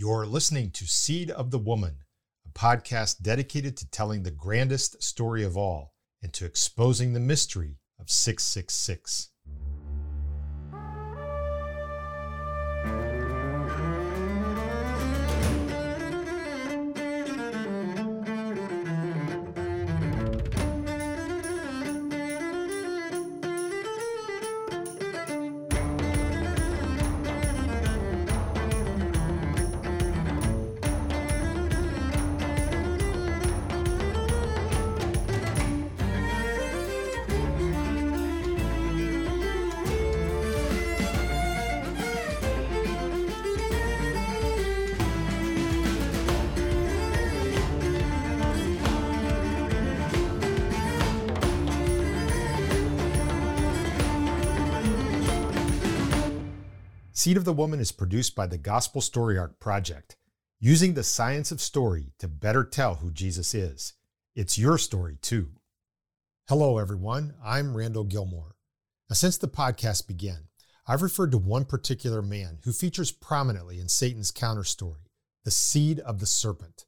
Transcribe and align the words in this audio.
You're 0.00 0.26
listening 0.26 0.70
to 0.74 0.86
Seed 0.86 1.28
of 1.28 1.50
the 1.50 1.58
Woman, 1.58 2.04
a 2.46 2.56
podcast 2.56 3.20
dedicated 3.20 3.76
to 3.78 3.90
telling 3.90 4.22
the 4.22 4.30
grandest 4.30 5.02
story 5.02 5.42
of 5.42 5.56
all 5.56 5.92
and 6.22 6.32
to 6.34 6.44
exposing 6.44 7.14
the 7.14 7.18
mystery 7.18 7.80
of 7.98 8.08
666. 8.08 9.30
Seed 57.18 57.36
of 57.36 57.44
the 57.44 57.52
Woman 57.52 57.80
is 57.80 57.90
produced 57.90 58.36
by 58.36 58.46
the 58.46 58.56
Gospel 58.56 59.00
Story 59.00 59.36
Arc 59.36 59.58
Project, 59.58 60.16
using 60.60 60.94
the 60.94 61.02
science 61.02 61.50
of 61.50 61.60
story 61.60 62.12
to 62.20 62.28
better 62.28 62.62
tell 62.62 62.94
who 62.94 63.10
Jesus 63.10 63.56
is. 63.56 63.94
It's 64.36 64.56
your 64.56 64.78
story, 64.78 65.18
too. 65.20 65.48
Hello, 66.48 66.78
everyone. 66.78 67.34
I'm 67.44 67.76
Randall 67.76 68.04
Gilmore. 68.04 68.54
Now, 69.10 69.14
since 69.14 69.36
the 69.36 69.48
podcast 69.48 70.06
began, 70.06 70.46
I've 70.86 71.02
referred 71.02 71.32
to 71.32 71.38
one 71.38 71.64
particular 71.64 72.22
man 72.22 72.58
who 72.62 72.70
features 72.70 73.10
prominently 73.10 73.80
in 73.80 73.88
Satan's 73.88 74.30
counter 74.30 74.62
story, 74.62 75.10
the 75.44 75.50
seed 75.50 75.98
of 75.98 76.20
the 76.20 76.26
serpent, 76.26 76.84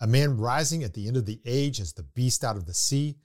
a 0.00 0.06
man 0.06 0.36
rising 0.36 0.84
at 0.84 0.94
the 0.94 1.08
end 1.08 1.16
of 1.16 1.26
the 1.26 1.40
age 1.44 1.80
as 1.80 1.94
the 1.94 2.04
beast 2.04 2.44
out 2.44 2.54
of 2.56 2.66
the 2.66 2.74
sea 2.74 3.16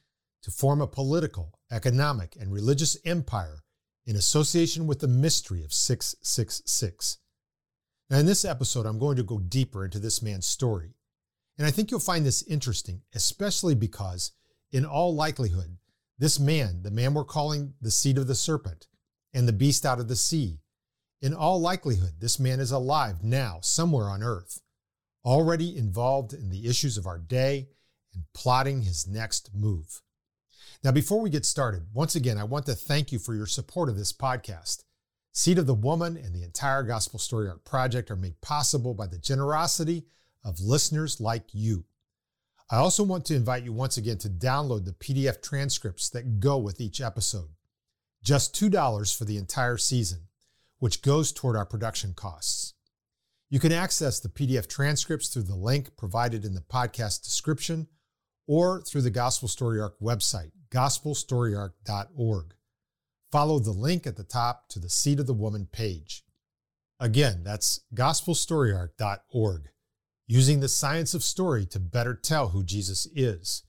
to 0.42 0.50
form 0.50 0.82
a 0.82 0.88
political, 0.88 1.60
economic, 1.72 2.36
and 2.36 2.52
religious 2.52 2.98
empire 3.06 3.62
in 4.10 4.16
association 4.16 4.88
with 4.88 5.02
the 5.02 5.08
mystery 5.08 5.64
of 5.64 5.72
666. 5.72 7.20
Now, 8.10 8.18
in 8.18 8.26
this 8.26 8.44
episode, 8.44 8.88
I'm 8.88 8.98
going 8.98 9.18
to 9.18 9.24
go 9.24 9.38
deeper 9.38 9.86
into 9.86 10.00
this 10.00 10.24
man's 10.24 10.48
story. 10.48 10.96
And 11.60 11.68
I 11.68 11.70
think 11.70 11.92
you'll 11.92 12.00
find 12.00 12.26
this 12.26 12.42
interesting, 12.42 13.04
especially 13.14 13.76
because, 13.76 14.32
in 14.72 14.84
all 14.84 15.14
likelihood, 15.14 15.78
this 16.18 16.40
man, 16.40 16.82
the 16.82 16.90
man 16.90 17.14
we're 17.14 17.24
calling 17.24 17.76
the 17.82 17.92
seed 17.92 18.18
of 18.18 18.26
the 18.26 18.34
serpent 18.34 18.88
and 19.32 19.48
the 19.48 19.54
beast 19.54 19.86
out 19.86 20.00
of 20.00 20.08
the 20.08 20.16
sea, 20.16 20.58
in 21.22 21.36
all 21.36 21.62
likelihood, 21.62 22.14
this 22.20 22.40
man 22.40 22.60
is 22.60 22.72
alive 22.72 23.24
now, 23.24 23.60
somewhere 23.62 24.10
on 24.10 24.24
earth, 24.24 24.60
already 25.24 25.78
involved 25.78 26.34
in 26.34 26.50
the 26.50 26.66
issues 26.66 26.98
of 26.98 27.06
our 27.06 27.20
day 27.20 27.68
and 28.16 28.24
plotting 28.34 28.82
his 28.82 29.06
next 29.06 29.52
move. 29.54 30.02
Now, 30.82 30.94
before 30.94 31.20
we 31.20 31.30
get 31.30 31.46
started, 31.46 31.88
once 31.94 32.16
again, 32.16 32.38
I 32.38 32.46
want 32.46 32.66
to 32.68 32.74
thank 32.74 33.12
you 33.12 33.20
for 33.20 33.36
your 33.36 33.46
support 33.46 33.90
of 33.90 33.98
this 33.98 34.14
podcast. 34.14 34.86
Seed 35.34 35.58
of 35.58 35.68
the 35.68 35.74
Woman 35.74 36.16
and 36.16 36.34
the 36.34 36.44
entire 36.44 36.84
Gospel 36.84 37.20
Story 37.20 37.50
Arc 37.50 37.66
project 37.66 38.10
are 38.10 38.16
made 38.16 38.40
possible 38.40 38.94
by 38.94 39.06
the 39.06 39.18
generosity 39.18 40.06
of 40.42 40.62
listeners 40.62 41.20
like 41.20 41.48
you. 41.52 41.84
I 42.72 42.78
also 42.78 43.04
want 43.04 43.26
to 43.26 43.36
invite 43.36 43.64
you 43.64 43.74
once 43.74 43.98
again 43.98 44.20
to 44.20 44.30
download 44.30 44.86
the 44.86 44.94
PDF 44.94 45.42
transcripts 45.42 46.10
that 46.12 46.40
go 46.40 46.58
with 46.58 46.80
each 46.80 47.02
episode. 47.02 47.50
Just 48.24 48.56
$2 48.56 49.18
for 49.18 49.26
the 49.26 49.38
entire 49.38 49.78
season, 49.78 50.28
which 50.78 51.02
goes 51.02 51.34
toward 51.34 51.58
our 51.58 51.66
production 51.66 52.14
costs. 52.14 52.74
You 53.50 53.60
can 53.60 53.74
access 53.74 54.22
the 54.22 54.30
PDF 54.30 54.68
transcripts 54.70 55.28
through 55.28 55.44
the 55.44 55.56
link 55.56 55.98
provided 55.98 56.46
in 56.46 56.54
the 56.54 56.62
podcast 56.62 57.26
description 57.26 57.88
or 58.48 58.82
through 58.82 59.02
the 59.02 59.10
Gospel 59.10 59.50
Story 59.50 59.82
Arc 59.82 60.00
website 60.00 60.52
gospelstoryarc.org. 60.72 62.54
Follow 63.32 63.60
the 63.60 63.72
link 63.72 64.08
at 64.08 64.16
the 64.16 64.24
top 64.24 64.70
to 64.70 64.80
the 64.80 64.90
Seed 64.90 65.20
of 65.20 65.28
the 65.28 65.34
Woman 65.34 65.68
page. 65.72 66.24
Again, 67.00 67.42
that's 67.44 67.82
gospelstoryarc.org, 67.94 69.70
using 70.28 70.60
the 70.60 70.68
science 70.68 71.14
of 71.14 71.24
story 71.24 71.66
to 71.68 71.80
better 71.80 72.14
tell 72.14 72.50
who 72.50 72.64
Jesus 72.64 73.08
is. 73.16 73.64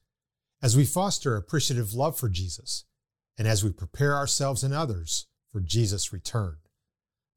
As 0.63 0.77
we 0.77 0.85
foster 0.85 1.37
appreciative 1.37 1.95
love 1.95 2.19
for 2.19 2.29
Jesus, 2.29 2.85
and 3.39 3.49
as 3.49 3.65
we 3.65 3.71
prepare 3.71 4.15
ourselves 4.15 4.63
and 4.63 4.75
others 4.75 5.27
for 5.51 5.61
Jesus' 5.61 6.13
return. 6.13 6.57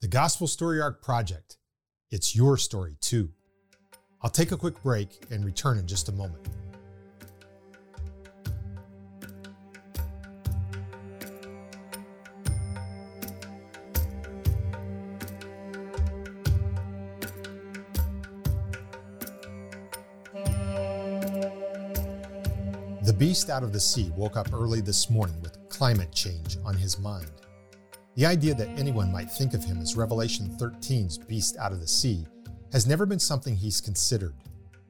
The 0.01 0.09
Gospel 0.09 0.47
Story 0.47 0.81
Arc 0.81 1.01
Project, 1.01 1.57
it's 2.11 2.35
your 2.35 2.57
story 2.57 2.97
too. 2.99 3.29
I'll 4.21 4.29
take 4.29 4.51
a 4.51 4.57
quick 4.57 4.83
break 4.83 5.25
and 5.31 5.45
return 5.45 5.77
in 5.77 5.87
just 5.87 6.09
a 6.09 6.11
moment. 6.11 6.45
The 23.03 23.11
beast 23.11 23.49
out 23.49 23.63
of 23.63 23.73
the 23.73 23.81
sea 23.81 24.13
woke 24.15 24.37
up 24.37 24.53
early 24.53 24.79
this 24.79 25.09
morning 25.09 25.41
with 25.41 25.57
climate 25.67 26.13
change 26.13 26.55
on 26.63 26.73
his 26.73 26.97
mind. 26.97 27.29
The 28.15 28.25
idea 28.25 28.53
that 28.55 28.79
anyone 28.79 29.11
might 29.11 29.29
think 29.29 29.53
of 29.53 29.61
him 29.61 29.81
as 29.81 29.97
Revelation 29.97 30.55
13's 30.57 31.17
beast 31.17 31.57
out 31.57 31.73
of 31.73 31.81
the 31.81 31.87
sea 31.87 32.25
has 32.71 32.87
never 32.87 33.05
been 33.05 33.19
something 33.19 33.57
he's 33.57 33.81
considered, 33.81 34.35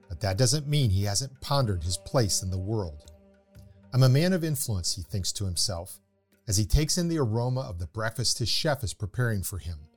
but 0.09 0.19
that 0.19 0.37
doesn't 0.37 0.67
mean 0.67 0.91
he 0.91 1.05
hasn't 1.05 1.41
pondered 1.41 1.83
his 1.83 1.97
place 1.97 2.43
in 2.43 2.51
the 2.51 2.57
world. 2.57 3.11
I'm 3.91 4.03
a 4.03 4.09
man 4.09 4.33
of 4.33 4.43
influence, 4.43 4.95
he 4.95 5.01
thinks 5.01 5.31
to 5.33 5.45
himself, 5.45 5.99
as 6.47 6.57
he 6.57 6.65
takes 6.65 6.99
in 6.99 7.07
the 7.07 7.17
aroma 7.17 7.61
of 7.61 7.79
the 7.79 7.87
breakfast 7.87 8.37
his 8.37 8.49
chef 8.49 8.83
is 8.83 8.93
preparing 8.93 9.41
for 9.41 9.57
him, 9.57 9.87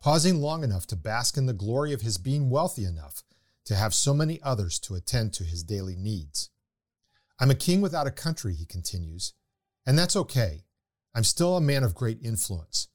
pausing 0.00 0.40
long 0.40 0.64
enough 0.64 0.86
to 0.86 0.96
bask 0.96 1.36
in 1.36 1.44
the 1.44 1.52
glory 1.52 1.92
of 1.92 2.00
his 2.00 2.16
being 2.16 2.48
wealthy 2.48 2.84
enough 2.84 3.22
to 3.66 3.74
have 3.74 3.92
so 3.92 4.14
many 4.14 4.40
others 4.42 4.78
to 4.78 4.94
attend 4.94 5.34
to 5.34 5.44
his 5.44 5.62
daily 5.62 5.94
needs. 5.94 6.48
I'm 7.40 7.50
a 7.50 7.54
king 7.54 7.80
without 7.80 8.06
a 8.06 8.12
country, 8.12 8.54
he 8.54 8.66
continues, 8.66 9.34
and 9.86 9.98
that's 9.98 10.16
okay. 10.16 10.64
I'm 11.14 11.24
still 11.24 11.56
a 11.56 11.60
man 11.60 11.84
of 11.84 11.94
great 11.94 12.18
influence. 12.22 12.88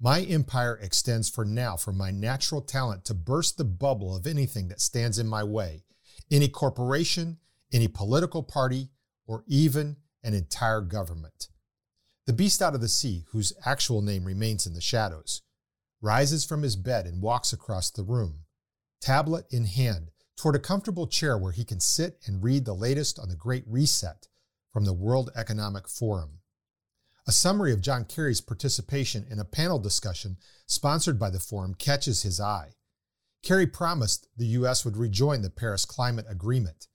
My 0.00 0.22
empire 0.22 0.78
extends 0.82 1.28
for 1.28 1.44
now 1.44 1.76
from 1.76 1.96
my 1.96 2.10
natural 2.10 2.60
talent 2.60 3.04
to 3.04 3.14
burst 3.14 3.56
the 3.56 3.64
bubble 3.64 4.16
of 4.16 4.26
anything 4.26 4.68
that 4.68 4.80
stands 4.80 5.18
in 5.18 5.28
my 5.28 5.44
way, 5.44 5.84
any 6.30 6.48
corporation, 6.48 7.38
any 7.72 7.86
political 7.86 8.42
party, 8.42 8.88
or 9.26 9.44
even 9.46 9.96
an 10.24 10.34
entire 10.34 10.80
government. 10.80 11.48
The 12.26 12.32
beast 12.32 12.62
out 12.62 12.74
of 12.74 12.80
the 12.80 12.88
sea, 12.88 13.24
whose 13.30 13.52
actual 13.64 14.02
name 14.02 14.24
remains 14.24 14.66
in 14.66 14.74
the 14.74 14.80
shadows, 14.80 15.42
rises 16.00 16.44
from 16.44 16.62
his 16.62 16.76
bed 16.76 17.06
and 17.06 17.22
walks 17.22 17.52
across 17.52 17.90
the 17.90 18.02
room, 18.02 18.44
tablet 19.00 19.46
in 19.50 19.66
hand, 19.66 20.10
toward 20.36 20.56
a 20.56 20.60
comfortable 20.60 21.06
chair 21.06 21.36
where 21.38 21.52
he 21.52 21.64
can 21.64 21.80
sit 21.80 22.18
and 22.26 22.42
read 22.42 22.64
the 22.64 22.74
latest 22.74 23.18
on 23.18 23.28
the 23.28 23.36
Great 23.36 23.64
Reset 23.66 24.28
from 24.72 24.84
the 24.84 24.92
World 24.92 25.30
Economic 25.36 25.88
Forum. 25.88 26.40
A 27.26 27.32
summary 27.32 27.72
of 27.72 27.80
John 27.80 28.04
Kerry's 28.04 28.40
participation 28.40 29.24
in 29.30 29.38
a 29.38 29.44
panel 29.44 29.78
discussion 29.78 30.38
sponsored 30.66 31.18
by 31.18 31.30
the 31.30 31.38
forum 31.38 31.74
catches 31.74 32.22
his 32.22 32.40
eye. 32.40 32.72
Kerry 33.44 33.66
promised 33.66 34.26
the 34.36 34.46
U.S. 34.46 34.84
would 34.84 34.96
rejoin 34.96 35.42
the 35.42 35.50
Paris 35.50 35.84
Climate 35.84 36.26
Agreement. 36.28 36.88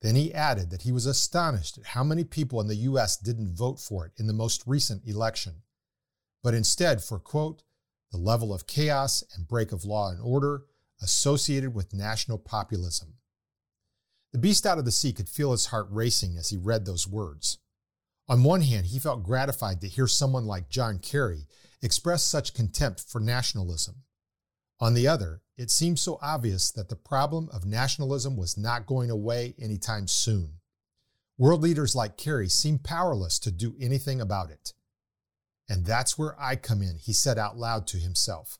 Then 0.00 0.14
he 0.14 0.32
added 0.32 0.70
that 0.70 0.82
he 0.82 0.92
was 0.92 1.04
astonished 1.04 1.76
at 1.76 1.86
how 1.86 2.04
many 2.04 2.24
people 2.24 2.60
in 2.60 2.68
the 2.68 2.76
U.S. 2.76 3.18
didn't 3.18 3.54
vote 3.54 3.80
for 3.80 4.06
it 4.06 4.12
in 4.16 4.26
the 4.26 4.32
most 4.32 4.62
recent 4.66 5.06
election, 5.06 5.62
but 6.42 6.54
instead 6.54 7.02
for, 7.02 7.18
quote, 7.18 7.62
the 8.12 8.18
level 8.18 8.52
of 8.52 8.66
chaos 8.66 9.22
and 9.34 9.46
break 9.46 9.72
of 9.72 9.84
law 9.84 10.10
and 10.10 10.20
order 10.22 10.62
associated 11.02 11.74
with 11.74 11.94
national 11.94 12.38
populism. 12.38 13.14
The 14.32 14.38
beast 14.38 14.64
out 14.64 14.78
of 14.78 14.84
the 14.84 14.92
sea 14.92 15.12
could 15.12 15.28
feel 15.28 15.52
his 15.52 15.66
heart 15.66 15.88
racing 15.90 16.36
as 16.38 16.50
he 16.50 16.56
read 16.56 16.84
those 16.84 17.08
words. 17.08 17.58
On 18.28 18.44
one 18.44 18.60
hand, 18.60 18.86
he 18.86 19.00
felt 19.00 19.24
gratified 19.24 19.80
to 19.80 19.88
hear 19.88 20.06
someone 20.06 20.46
like 20.46 20.70
John 20.70 21.00
Kerry 21.00 21.48
express 21.82 22.22
such 22.22 22.54
contempt 22.54 23.00
for 23.00 23.20
nationalism. 23.20 24.04
On 24.78 24.94
the 24.94 25.08
other, 25.08 25.42
it 25.56 25.70
seemed 25.70 25.98
so 25.98 26.18
obvious 26.22 26.70
that 26.70 26.88
the 26.88 26.96
problem 26.96 27.48
of 27.52 27.66
nationalism 27.66 28.36
was 28.36 28.56
not 28.56 28.86
going 28.86 29.10
away 29.10 29.54
anytime 29.58 30.06
soon. 30.06 30.60
World 31.36 31.60
leaders 31.60 31.96
like 31.96 32.16
Kerry 32.16 32.48
seemed 32.48 32.84
powerless 32.84 33.38
to 33.40 33.50
do 33.50 33.74
anything 33.80 34.20
about 34.20 34.50
it. 34.50 34.74
And 35.68 35.84
that's 35.84 36.16
where 36.16 36.40
I 36.40 36.54
come 36.54 36.82
in, 36.82 36.98
he 36.98 37.12
said 37.12 37.36
out 37.36 37.56
loud 37.56 37.86
to 37.88 37.96
himself 37.96 38.59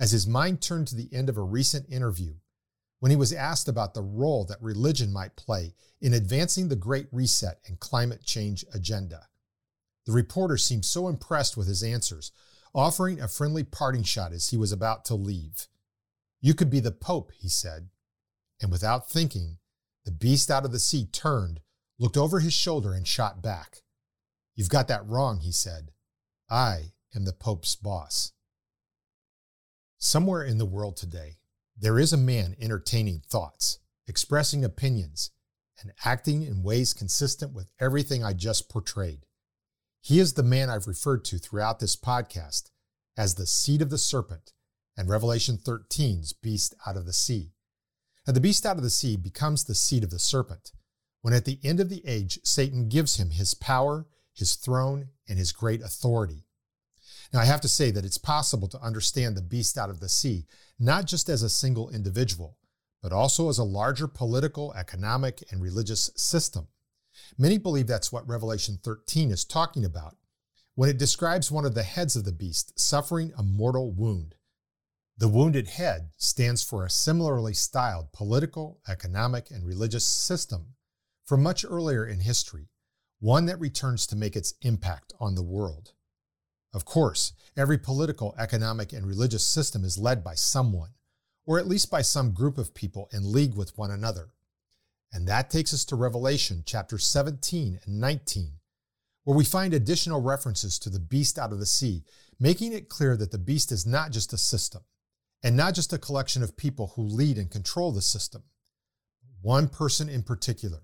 as 0.00 0.12
his 0.12 0.26
mind 0.26 0.60
turned 0.60 0.88
to 0.88 0.96
the 0.96 1.08
end 1.12 1.28
of 1.28 1.36
a 1.36 1.42
recent 1.42 1.88
interview 1.88 2.34
when 3.00 3.10
he 3.10 3.16
was 3.16 3.32
asked 3.32 3.68
about 3.68 3.94
the 3.94 4.02
role 4.02 4.44
that 4.46 4.62
religion 4.62 5.12
might 5.12 5.36
play 5.36 5.74
in 6.00 6.14
advancing 6.14 6.68
the 6.68 6.76
Great 6.76 7.06
Reset 7.12 7.58
and 7.66 7.78
climate 7.78 8.24
change 8.24 8.64
agenda. 8.72 9.28
The 10.06 10.12
reporter 10.12 10.56
seemed 10.56 10.84
so 10.84 11.08
impressed 11.08 11.56
with 11.56 11.66
his 11.66 11.82
answers, 11.82 12.32
offering 12.74 13.20
a 13.20 13.28
friendly 13.28 13.62
parting 13.62 14.02
shot 14.02 14.32
as 14.32 14.48
he 14.48 14.56
was 14.56 14.72
about 14.72 15.04
to 15.06 15.14
leave. 15.14 15.66
You 16.40 16.54
could 16.54 16.70
be 16.70 16.80
the 16.80 16.92
Pope, 16.92 17.32
he 17.38 17.48
said. 17.48 17.88
And 18.60 18.70
without 18.70 19.10
thinking, 19.10 19.58
the 20.04 20.10
beast 20.10 20.50
out 20.50 20.64
of 20.64 20.72
the 20.72 20.78
sea 20.78 21.06
turned, 21.06 21.60
looked 21.98 22.16
over 22.16 22.40
his 22.40 22.52
shoulder, 22.52 22.92
and 22.92 23.06
shot 23.06 23.42
back. 23.42 23.82
You've 24.54 24.68
got 24.68 24.88
that 24.88 25.06
wrong, 25.06 25.40
he 25.40 25.52
said. 25.52 25.92
I 26.50 26.92
am 27.14 27.24
the 27.24 27.32
Pope's 27.32 27.76
boss. 27.76 28.32
Somewhere 30.04 30.44
in 30.44 30.58
the 30.58 30.66
world 30.66 30.98
today, 30.98 31.38
there 31.74 31.98
is 31.98 32.12
a 32.12 32.18
man 32.18 32.56
entertaining 32.60 33.22
thoughts, 33.26 33.78
expressing 34.06 34.62
opinions, 34.62 35.30
and 35.80 35.94
acting 36.04 36.42
in 36.42 36.62
ways 36.62 36.92
consistent 36.92 37.54
with 37.54 37.70
everything 37.80 38.22
I 38.22 38.34
just 38.34 38.68
portrayed. 38.68 39.24
He 40.02 40.20
is 40.20 40.34
the 40.34 40.42
man 40.42 40.68
I've 40.68 40.86
referred 40.86 41.24
to 41.24 41.38
throughout 41.38 41.80
this 41.80 41.96
podcast 41.96 42.64
as 43.16 43.36
the 43.36 43.46
seed 43.46 43.80
of 43.80 43.88
the 43.88 43.96
serpent 43.96 44.52
and 44.94 45.08
Revelation 45.08 45.56
13's 45.56 46.34
beast 46.34 46.74
out 46.86 46.98
of 46.98 47.06
the 47.06 47.14
sea. 47.14 47.54
And 48.26 48.36
the 48.36 48.42
beast 48.42 48.66
out 48.66 48.76
of 48.76 48.82
the 48.82 48.90
sea 48.90 49.16
becomes 49.16 49.64
the 49.64 49.74
seed 49.74 50.04
of 50.04 50.10
the 50.10 50.18
serpent 50.18 50.72
when 51.22 51.32
at 51.32 51.46
the 51.46 51.60
end 51.64 51.80
of 51.80 51.88
the 51.88 52.02
age, 52.06 52.38
Satan 52.44 52.90
gives 52.90 53.16
him 53.16 53.30
his 53.30 53.54
power, 53.54 54.06
his 54.34 54.54
throne, 54.54 55.08
and 55.26 55.38
his 55.38 55.52
great 55.52 55.80
authority. 55.80 56.43
Now, 57.34 57.40
I 57.40 57.46
have 57.46 57.62
to 57.62 57.68
say 57.68 57.90
that 57.90 58.04
it's 58.04 58.16
possible 58.16 58.68
to 58.68 58.80
understand 58.80 59.36
the 59.36 59.42
beast 59.42 59.76
out 59.76 59.90
of 59.90 59.98
the 59.98 60.08
sea, 60.08 60.46
not 60.78 61.06
just 61.06 61.28
as 61.28 61.42
a 61.42 61.48
single 61.48 61.90
individual, 61.90 62.58
but 63.02 63.12
also 63.12 63.48
as 63.48 63.58
a 63.58 63.64
larger 63.64 64.06
political, 64.06 64.72
economic, 64.74 65.42
and 65.50 65.60
religious 65.60 66.12
system. 66.14 66.68
Many 67.36 67.58
believe 67.58 67.88
that's 67.88 68.12
what 68.12 68.28
Revelation 68.28 68.78
13 68.80 69.32
is 69.32 69.44
talking 69.44 69.84
about 69.84 70.16
when 70.76 70.88
it 70.88 70.96
describes 70.96 71.50
one 71.50 71.64
of 71.64 71.74
the 71.74 71.82
heads 71.82 72.14
of 72.14 72.24
the 72.24 72.30
beast 72.30 72.78
suffering 72.78 73.32
a 73.36 73.42
mortal 73.42 73.90
wound. 73.90 74.36
The 75.18 75.28
wounded 75.28 75.66
head 75.66 76.10
stands 76.16 76.62
for 76.62 76.84
a 76.84 76.90
similarly 76.90 77.52
styled 77.52 78.12
political, 78.12 78.80
economic, 78.88 79.50
and 79.50 79.66
religious 79.66 80.06
system 80.06 80.74
from 81.24 81.42
much 81.42 81.64
earlier 81.68 82.06
in 82.06 82.20
history, 82.20 82.68
one 83.18 83.46
that 83.46 83.58
returns 83.58 84.06
to 84.06 84.16
make 84.16 84.36
its 84.36 84.54
impact 84.62 85.12
on 85.18 85.34
the 85.34 85.42
world. 85.42 85.93
Of 86.74 86.84
course, 86.84 87.32
every 87.56 87.78
political, 87.78 88.34
economic, 88.36 88.92
and 88.92 89.06
religious 89.06 89.46
system 89.46 89.84
is 89.84 89.96
led 89.96 90.24
by 90.24 90.34
someone, 90.34 90.90
or 91.46 91.60
at 91.60 91.68
least 91.68 91.88
by 91.88 92.02
some 92.02 92.32
group 92.32 92.58
of 92.58 92.74
people 92.74 93.08
in 93.12 93.32
league 93.32 93.54
with 93.54 93.78
one 93.78 93.92
another. 93.92 94.30
And 95.12 95.28
that 95.28 95.50
takes 95.50 95.72
us 95.72 95.84
to 95.86 95.96
Revelation 95.96 96.64
chapter 96.66 96.98
17 96.98 97.78
and 97.84 98.00
19, 98.00 98.54
where 99.22 99.36
we 99.36 99.44
find 99.44 99.72
additional 99.72 100.20
references 100.20 100.76
to 100.80 100.90
the 100.90 100.98
beast 100.98 101.38
out 101.38 101.52
of 101.52 101.60
the 101.60 101.66
sea, 101.66 102.02
making 102.40 102.72
it 102.72 102.88
clear 102.88 103.16
that 103.16 103.30
the 103.30 103.38
beast 103.38 103.70
is 103.70 103.86
not 103.86 104.10
just 104.10 104.32
a 104.32 104.38
system, 104.38 104.82
and 105.44 105.56
not 105.56 105.74
just 105.74 105.92
a 105.92 105.98
collection 105.98 106.42
of 106.42 106.56
people 106.56 106.94
who 106.96 107.02
lead 107.02 107.38
and 107.38 107.52
control 107.52 107.92
the 107.92 108.02
system. 108.02 108.42
One 109.42 109.68
person 109.68 110.08
in 110.08 110.24
particular, 110.24 110.80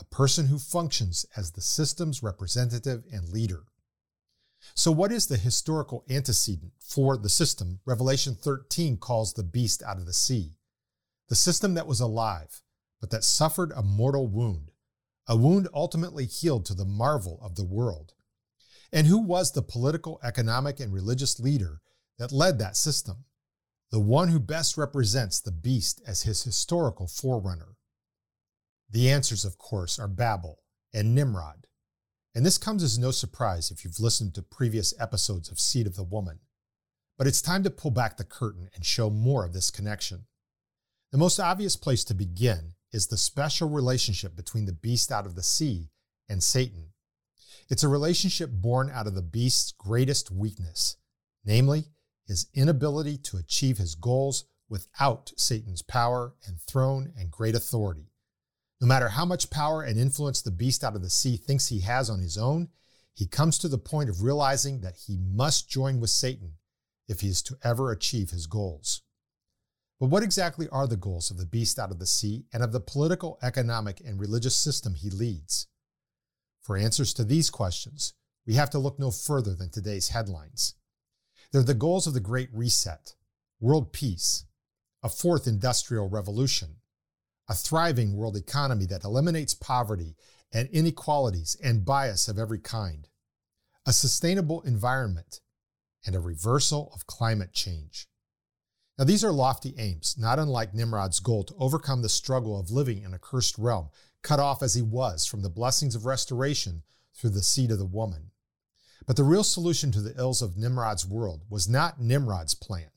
a 0.00 0.04
person 0.06 0.46
who 0.48 0.58
functions 0.58 1.24
as 1.36 1.52
the 1.52 1.60
system's 1.60 2.20
representative 2.20 3.04
and 3.12 3.28
leader. 3.28 3.66
So, 4.74 4.92
what 4.92 5.12
is 5.12 5.26
the 5.26 5.36
historical 5.36 6.04
antecedent 6.10 6.72
for 6.80 7.16
the 7.16 7.28
system 7.28 7.80
Revelation 7.84 8.34
13 8.34 8.98
calls 8.98 9.32
the 9.32 9.42
beast 9.42 9.82
out 9.82 9.98
of 9.98 10.06
the 10.06 10.12
sea? 10.12 10.54
The 11.28 11.34
system 11.34 11.74
that 11.74 11.86
was 11.86 12.00
alive, 12.00 12.62
but 13.00 13.10
that 13.10 13.24
suffered 13.24 13.72
a 13.72 13.82
mortal 13.82 14.26
wound, 14.26 14.72
a 15.26 15.36
wound 15.36 15.68
ultimately 15.72 16.26
healed 16.26 16.66
to 16.66 16.74
the 16.74 16.84
marvel 16.84 17.38
of 17.42 17.54
the 17.54 17.64
world. 17.64 18.14
And 18.92 19.06
who 19.06 19.18
was 19.18 19.52
the 19.52 19.62
political, 19.62 20.18
economic, 20.22 20.80
and 20.80 20.92
religious 20.92 21.38
leader 21.38 21.80
that 22.18 22.32
led 22.32 22.58
that 22.58 22.76
system? 22.76 23.24
The 23.90 24.00
one 24.00 24.28
who 24.28 24.40
best 24.40 24.76
represents 24.76 25.40
the 25.40 25.52
beast 25.52 26.00
as 26.06 26.22
his 26.22 26.42
historical 26.44 27.06
forerunner. 27.06 27.76
The 28.90 29.10
answers, 29.10 29.44
of 29.44 29.58
course, 29.58 29.98
are 29.98 30.08
Babel 30.08 30.62
and 30.92 31.14
Nimrod. 31.14 31.66
And 32.34 32.46
this 32.46 32.58
comes 32.58 32.82
as 32.82 32.98
no 32.98 33.10
surprise 33.10 33.70
if 33.70 33.84
you've 33.84 33.98
listened 33.98 34.34
to 34.34 34.42
previous 34.42 34.94
episodes 35.00 35.50
of 35.50 35.58
Seed 35.58 35.86
of 35.86 35.96
the 35.96 36.04
Woman. 36.04 36.38
But 37.18 37.26
it's 37.26 37.42
time 37.42 37.62
to 37.64 37.70
pull 37.70 37.90
back 37.90 38.16
the 38.16 38.24
curtain 38.24 38.70
and 38.74 38.84
show 38.84 39.10
more 39.10 39.44
of 39.44 39.52
this 39.52 39.70
connection. 39.70 40.26
The 41.12 41.18
most 41.18 41.40
obvious 41.40 41.76
place 41.76 42.04
to 42.04 42.14
begin 42.14 42.74
is 42.92 43.08
the 43.08 43.16
special 43.16 43.68
relationship 43.68 44.36
between 44.36 44.66
the 44.66 44.72
beast 44.72 45.10
out 45.10 45.26
of 45.26 45.34
the 45.34 45.42
sea 45.42 45.90
and 46.28 46.42
Satan. 46.42 46.92
It's 47.68 47.82
a 47.82 47.88
relationship 47.88 48.50
born 48.50 48.90
out 48.92 49.06
of 49.06 49.14
the 49.14 49.22
beast's 49.22 49.72
greatest 49.72 50.30
weakness, 50.30 50.96
namely, 51.44 51.86
his 52.26 52.46
inability 52.54 53.18
to 53.18 53.36
achieve 53.36 53.78
his 53.78 53.96
goals 53.96 54.44
without 54.68 55.32
Satan's 55.36 55.82
power 55.82 56.34
and 56.46 56.60
throne 56.60 57.12
and 57.18 57.30
great 57.30 57.56
authority. 57.56 58.12
No 58.80 58.86
matter 58.86 59.08
how 59.10 59.26
much 59.26 59.50
power 59.50 59.82
and 59.82 59.98
influence 59.98 60.40
the 60.40 60.50
beast 60.50 60.82
out 60.82 60.96
of 60.96 61.02
the 61.02 61.10
sea 61.10 61.36
thinks 61.36 61.68
he 61.68 61.80
has 61.80 62.08
on 62.08 62.20
his 62.20 62.38
own, 62.38 62.68
he 63.12 63.26
comes 63.26 63.58
to 63.58 63.68
the 63.68 63.76
point 63.76 64.08
of 64.08 64.22
realizing 64.22 64.80
that 64.80 64.96
he 65.06 65.18
must 65.18 65.68
join 65.68 66.00
with 66.00 66.10
Satan 66.10 66.54
if 67.06 67.20
he 67.20 67.28
is 67.28 67.42
to 67.42 67.56
ever 67.62 67.92
achieve 67.92 68.30
his 68.30 68.46
goals. 68.46 69.02
But 69.98 70.06
what 70.06 70.22
exactly 70.22 70.66
are 70.70 70.86
the 70.86 70.96
goals 70.96 71.30
of 71.30 71.36
the 71.36 71.44
beast 71.44 71.78
out 71.78 71.90
of 71.90 71.98
the 71.98 72.06
sea 72.06 72.46
and 72.54 72.62
of 72.62 72.72
the 72.72 72.80
political, 72.80 73.38
economic, 73.42 74.00
and 74.00 74.18
religious 74.18 74.56
system 74.56 74.94
he 74.94 75.10
leads? 75.10 75.66
For 76.62 76.78
answers 76.78 77.12
to 77.14 77.24
these 77.24 77.50
questions, 77.50 78.14
we 78.46 78.54
have 78.54 78.70
to 78.70 78.78
look 78.78 78.98
no 78.98 79.10
further 79.10 79.54
than 79.54 79.70
today's 79.70 80.08
headlines. 80.08 80.74
They're 81.52 81.62
the 81.62 81.74
goals 81.74 82.06
of 82.06 82.14
the 82.14 82.20
Great 82.20 82.48
Reset, 82.54 83.14
world 83.60 83.92
peace, 83.92 84.46
a 85.02 85.10
fourth 85.10 85.46
industrial 85.46 86.08
revolution, 86.08 86.76
a 87.50 87.54
thriving 87.54 88.14
world 88.14 88.36
economy 88.36 88.86
that 88.86 89.02
eliminates 89.02 89.54
poverty 89.54 90.14
and 90.52 90.68
inequalities 90.68 91.56
and 91.60 91.84
bias 91.84 92.28
of 92.28 92.38
every 92.38 92.60
kind, 92.60 93.08
a 93.84 93.92
sustainable 93.92 94.60
environment, 94.62 95.40
and 96.06 96.14
a 96.14 96.20
reversal 96.20 96.92
of 96.94 97.08
climate 97.08 97.52
change. 97.52 98.06
Now, 98.96 99.04
these 99.04 99.24
are 99.24 99.32
lofty 99.32 99.74
aims, 99.78 100.14
not 100.16 100.38
unlike 100.38 100.74
Nimrod's 100.74 101.18
goal 101.18 101.42
to 101.42 101.54
overcome 101.58 102.02
the 102.02 102.08
struggle 102.08 102.58
of 102.58 102.70
living 102.70 103.02
in 103.02 103.14
a 103.14 103.18
cursed 103.18 103.58
realm, 103.58 103.88
cut 104.22 104.38
off 104.38 104.62
as 104.62 104.74
he 104.74 104.82
was 104.82 105.26
from 105.26 105.42
the 105.42 105.50
blessings 105.50 105.96
of 105.96 106.06
restoration 106.06 106.84
through 107.16 107.30
the 107.30 107.42
seed 107.42 107.72
of 107.72 107.78
the 107.78 107.84
woman. 107.84 108.30
But 109.08 109.16
the 109.16 109.24
real 109.24 109.42
solution 109.42 109.90
to 109.92 110.00
the 110.00 110.14
ills 110.16 110.40
of 110.40 110.56
Nimrod's 110.56 111.04
world 111.04 111.42
was 111.50 111.68
not 111.68 112.00
Nimrod's 112.00 112.54
plan, 112.54 112.90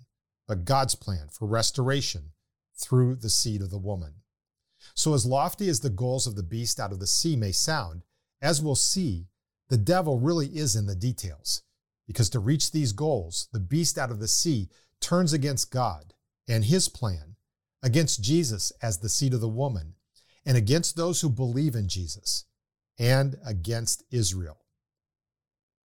but 0.48 0.64
God's 0.64 0.94
plan 0.94 1.30
for 1.32 1.48
restoration 1.48 2.34
through 2.78 3.16
the 3.16 3.32
seed 3.32 3.62
of 3.62 3.72
the 3.72 3.80
woman. 3.80 4.14
So, 4.96 5.14
as 5.14 5.26
lofty 5.26 5.70
as 5.70 5.80
the 5.80 5.90
goals 5.90 6.28
of 6.28 6.36
the 6.36 6.44
beast 6.44 6.80
out 6.80 6.92
of 6.92 7.00
the 7.00 7.08
sea 7.08 7.36
may 7.36 7.52
sound, 7.52 8.04
as 8.42 8.62
we'll 8.62 8.76
see, 8.76 9.28
the 9.70 9.78
devil 9.78 10.20
really 10.20 10.48
is 10.48 10.76
in 10.76 10.86
the 10.86 10.96
details. 10.96 11.62
Because 12.08 12.30
to 12.30 12.40
reach 12.40 12.72
these 12.72 12.92
goals, 12.92 13.48
the 13.54 13.60
beast 13.60 13.98
out 13.98 14.12
of 14.12 14.20
the 14.20 14.28
sea 14.28 14.70
turns 15.00 15.34
against 15.34 15.72
God 15.72 16.14
and 16.48 16.66
his 16.66 16.90
plan, 16.90 17.36
against 17.82 18.24
Jesus 18.24 18.72
as 18.82 19.00
the 19.00 19.10
seed 19.10 19.34
of 19.34 19.42
the 19.42 19.48
woman, 19.48 19.96
and 20.46 20.58
against 20.58 20.96
those 20.96 21.22
who 21.22 21.30
believe 21.30 21.76
in 21.76 21.88
Jesus, 21.88 22.46
and 23.00 23.38
against 23.46 24.04
Israel. 24.12 24.58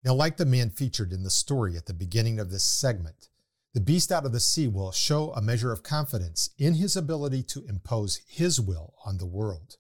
Now, 0.04 0.13
like 0.13 0.38
the 0.38 0.46
man 0.46 0.70
featured 0.70 1.12
in 1.12 1.24
the 1.24 1.32
story 1.32 1.75
at 1.75 1.88
the 1.88 1.94
beginning 1.94 2.39
of 2.39 2.51
this 2.51 2.63
segment, 2.63 3.30
the 3.75 3.82
beast 3.82 4.10
out 4.10 4.25
of 4.25 4.32
the 4.32 4.39
sea 4.39 4.70
will 4.70 4.94
show 4.94 5.34
a 5.34 5.41
measure 5.41 5.74
of 5.74 5.84
confidence 5.84 6.50
in 6.58 6.75
his 6.75 6.96
ability 6.96 7.44
to 7.44 7.65
impose 7.67 8.22
his 8.25 8.60
will 8.60 8.94
on 9.05 9.17
the 9.17 9.25
world. 9.25 9.75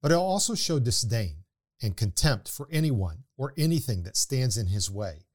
But 0.00 0.12
it'll 0.12 0.22
also 0.22 0.54
show 0.54 0.78
disdain 0.78 1.38
and 1.82 1.96
contempt 1.96 2.48
for 2.48 2.68
anyone 2.70 3.24
or 3.36 3.54
anything 3.58 4.04
that 4.04 4.16
stands 4.16 4.56
in 4.56 4.68
his 4.68 4.88
way, 4.88 5.26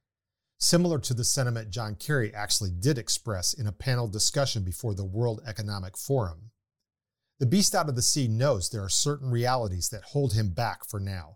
similar 0.58 0.98
to 1.00 1.14
the 1.14 1.26
sentiment 1.26 1.70
John 1.70 1.96
Kerry 1.96 2.34
actually 2.34 2.72
did 2.72 2.98
express 2.98 3.52
in 3.52 3.68
a 3.68 3.74
panel 3.74 4.08
discussion 4.08 4.64
before 4.64 4.94
the 4.94 5.04
World 5.04 5.42
Economic 5.46 5.98
Forum. 5.98 6.52
The 7.40 7.48
beast 7.48 7.76
out 7.76 7.90
of 7.90 7.98
the 7.98 8.02
sea 8.02 8.30
knows 8.30 8.70
there 8.70 8.84
are 8.84 8.90
certain 8.90 9.30
realities 9.30 9.90
that 9.90 10.04
hold 10.14 10.32
him 10.32 10.52
back 10.52 10.86
for 10.86 11.02
now. 11.02 11.36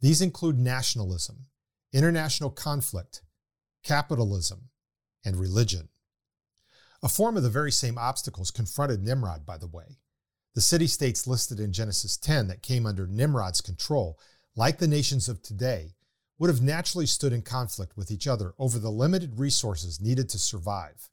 These 0.00 0.20
include 0.20 0.58
nationalism, 0.58 1.46
international 1.92 2.50
conflict, 2.50 3.22
capitalism, 3.84 4.70
and 5.28 5.36
religion. 5.36 5.90
A 7.02 7.08
form 7.08 7.36
of 7.36 7.42
the 7.42 7.50
very 7.50 7.70
same 7.70 7.98
obstacles 7.98 8.50
confronted 8.50 9.02
Nimrod, 9.02 9.44
by 9.46 9.58
the 9.58 9.68
way. 9.68 9.98
The 10.54 10.60
city 10.60 10.86
states 10.86 11.26
listed 11.26 11.60
in 11.60 11.72
Genesis 11.72 12.16
10 12.16 12.48
that 12.48 12.62
came 12.62 12.86
under 12.86 13.06
Nimrod's 13.06 13.60
control, 13.60 14.18
like 14.56 14.78
the 14.78 14.88
nations 14.88 15.28
of 15.28 15.42
today, 15.42 15.94
would 16.38 16.48
have 16.48 16.62
naturally 16.62 17.06
stood 17.06 17.32
in 17.32 17.42
conflict 17.42 17.96
with 17.96 18.10
each 18.10 18.26
other 18.26 18.54
over 18.58 18.78
the 18.78 18.90
limited 18.90 19.38
resources 19.38 20.00
needed 20.00 20.28
to 20.30 20.38
survive. 20.38 21.10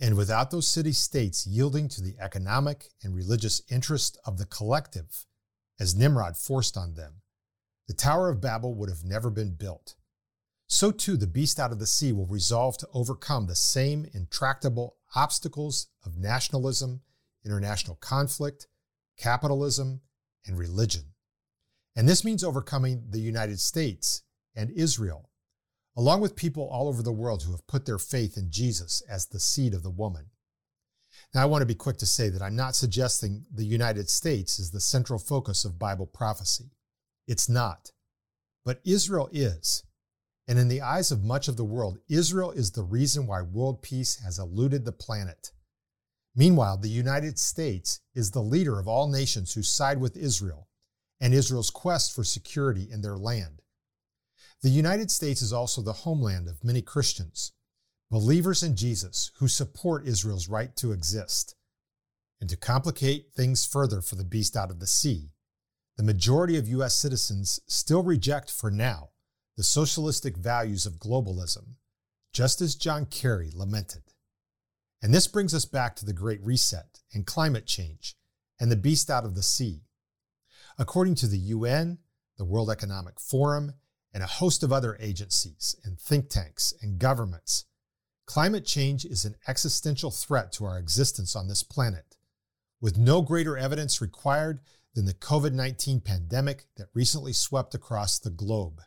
And 0.00 0.16
without 0.16 0.50
those 0.50 0.68
city 0.68 0.92
states 0.92 1.46
yielding 1.46 1.88
to 1.88 2.02
the 2.02 2.16
economic 2.20 2.90
and 3.02 3.14
religious 3.14 3.62
interest 3.70 4.18
of 4.26 4.38
the 4.38 4.46
collective, 4.46 5.24
as 5.80 5.96
Nimrod 5.96 6.36
forced 6.36 6.76
on 6.76 6.94
them, 6.94 7.22
the 7.86 7.94
Tower 7.94 8.28
of 8.28 8.40
Babel 8.40 8.74
would 8.74 8.88
have 8.88 9.04
never 9.04 9.30
been 9.30 9.54
built. 9.54 9.94
So 10.66 10.90
too, 10.90 11.16
the 11.16 11.26
beast 11.26 11.60
out 11.60 11.72
of 11.72 11.78
the 11.78 11.86
sea 11.86 12.12
will 12.12 12.26
resolve 12.26 12.78
to 12.78 12.88
overcome 12.94 13.46
the 13.46 13.54
same 13.54 14.06
intractable 14.14 14.96
obstacles 15.14 15.88
of 16.04 16.16
nationalism, 16.16 17.02
international 17.44 17.96
conflict, 17.96 18.66
capitalism, 19.18 20.00
and 20.46 20.58
religion. 20.58 21.14
And 21.96 22.08
this 22.08 22.24
means 22.24 22.42
overcoming 22.42 23.04
the 23.10 23.20
United 23.20 23.60
States 23.60 24.22
and 24.56 24.70
Israel, 24.70 25.30
along 25.96 26.20
with 26.20 26.34
people 26.34 26.68
all 26.68 26.88
over 26.88 27.02
the 27.02 27.12
world 27.12 27.42
who 27.42 27.52
have 27.52 27.66
put 27.66 27.86
their 27.86 27.98
faith 27.98 28.36
in 28.36 28.50
Jesus 28.50 29.02
as 29.08 29.26
the 29.26 29.40
seed 29.40 29.74
of 29.74 29.82
the 29.82 29.90
woman. 29.90 30.30
Now, 31.34 31.42
I 31.42 31.46
want 31.46 31.62
to 31.62 31.66
be 31.66 31.74
quick 31.74 31.98
to 31.98 32.06
say 32.06 32.28
that 32.28 32.42
I'm 32.42 32.56
not 32.56 32.74
suggesting 32.74 33.44
the 33.52 33.64
United 33.64 34.08
States 34.08 34.58
is 34.58 34.70
the 34.70 34.80
central 34.80 35.18
focus 35.18 35.64
of 35.64 35.78
Bible 35.78 36.06
prophecy. 36.06 36.72
It's 37.26 37.48
not. 37.48 37.92
But 38.64 38.80
Israel 38.84 39.28
is. 39.32 39.84
And 40.46 40.58
in 40.58 40.68
the 40.68 40.82
eyes 40.82 41.10
of 41.10 41.24
much 41.24 41.48
of 41.48 41.56
the 41.56 41.64
world, 41.64 41.98
Israel 42.08 42.50
is 42.50 42.72
the 42.72 42.82
reason 42.82 43.26
why 43.26 43.40
world 43.40 43.80
peace 43.80 44.20
has 44.22 44.38
eluded 44.38 44.84
the 44.84 44.92
planet. 44.92 45.52
Meanwhile, 46.36 46.78
the 46.78 46.88
United 46.88 47.38
States 47.38 48.00
is 48.14 48.30
the 48.30 48.42
leader 48.42 48.78
of 48.78 48.88
all 48.88 49.08
nations 49.08 49.54
who 49.54 49.62
side 49.62 50.00
with 50.00 50.16
Israel 50.16 50.68
and 51.20 51.32
Israel's 51.32 51.70
quest 51.70 52.14
for 52.14 52.24
security 52.24 52.88
in 52.90 53.00
their 53.00 53.16
land. 53.16 53.62
The 54.62 54.68
United 54.70 55.10
States 55.10 55.40
is 55.40 55.52
also 55.52 55.80
the 55.80 55.92
homeland 55.92 56.48
of 56.48 56.64
many 56.64 56.82
Christians, 56.82 57.52
believers 58.10 58.62
in 58.62 58.76
Jesus 58.76 59.30
who 59.38 59.48
support 59.48 60.06
Israel's 60.06 60.48
right 60.48 60.74
to 60.76 60.92
exist. 60.92 61.54
And 62.40 62.50
to 62.50 62.56
complicate 62.56 63.32
things 63.34 63.64
further 63.64 64.02
for 64.02 64.16
the 64.16 64.24
beast 64.24 64.56
out 64.56 64.70
of 64.70 64.80
the 64.80 64.86
sea, 64.86 65.30
the 65.96 66.02
majority 66.02 66.58
of 66.58 66.68
U.S. 66.68 66.96
citizens 66.96 67.60
still 67.66 68.02
reject 68.02 68.50
for 68.50 68.70
now 68.70 69.10
the 69.56 69.64
socialistic 69.64 70.36
values 70.36 70.86
of 70.86 70.94
globalism, 70.94 71.76
just 72.32 72.60
as 72.60 72.74
John 72.74 73.06
Kerry 73.06 73.50
lamented. 73.52 74.02
And 75.02 75.12
this 75.12 75.26
brings 75.26 75.54
us 75.54 75.64
back 75.64 75.96
to 75.96 76.06
the 76.06 76.12
Great 76.12 76.42
Reset 76.42 77.00
and 77.12 77.26
climate 77.26 77.66
change 77.66 78.16
and 78.58 78.70
the 78.70 78.76
beast 78.76 79.10
out 79.10 79.24
of 79.24 79.34
the 79.34 79.42
sea. 79.42 79.82
According 80.78 81.14
to 81.16 81.26
the 81.26 81.38
UN, 81.38 81.98
the 82.36 82.44
World 82.44 82.70
Economic 82.70 83.20
Forum, 83.20 83.74
and 84.12 84.22
a 84.22 84.26
host 84.26 84.62
of 84.62 84.72
other 84.72 84.96
agencies 85.00 85.76
and 85.84 86.00
think 86.00 86.30
tanks 86.30 86.72
and 86.80 86.98
governments, 86.98 87.66
climate 88.26 88.64
change 88.64 89.04
is 89.04 89.24
an 89.24 89.34
existential 89.46 90.10
threat 90.10 90.52
to 90.52 90.64
our 90.64 90.78
existence 90.78 91.36
on 91.36 91.48
this 91.48 91.62
planet, 91.62 92.16
with 92.80 92.96
no 92.96 93.22
greater 93.22 93.58
evidence 93.58 94.00
required 94.00 94.60
than 94.94 95.04
the 95.04 95.14
COVID 95.14 95.52
19 95.52 96.00
pandemic 96.00 96.66
that 96.76 96.88
recently 96.94 97.32
swept 97.32 97.74
across 97.74 98.18
the 98.18 98.30
globe. 98.30 98.80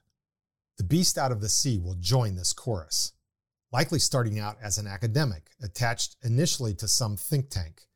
The 0.77 0.83
beast 0.83 1.17
out 1.17 1.31
of 1.31 1.41
the 1.41 1.49
sea 1.49 1.79
will 1.79 1.95
join 1.95 2.35
this 2.35 2.53
chorus, 2.53 3.13
likely 3.71 3.99
starting 3.99 4.37
out 4.37 4.57
as 4.61 4.77
an 4.77 4.85
academic 4.85 5.49
attached 5.61 6.15
initially 6.23 6.75
to 6.75 6.87
some 6.87 7.17
think 7.17 7.49
tank, 7.49 7.87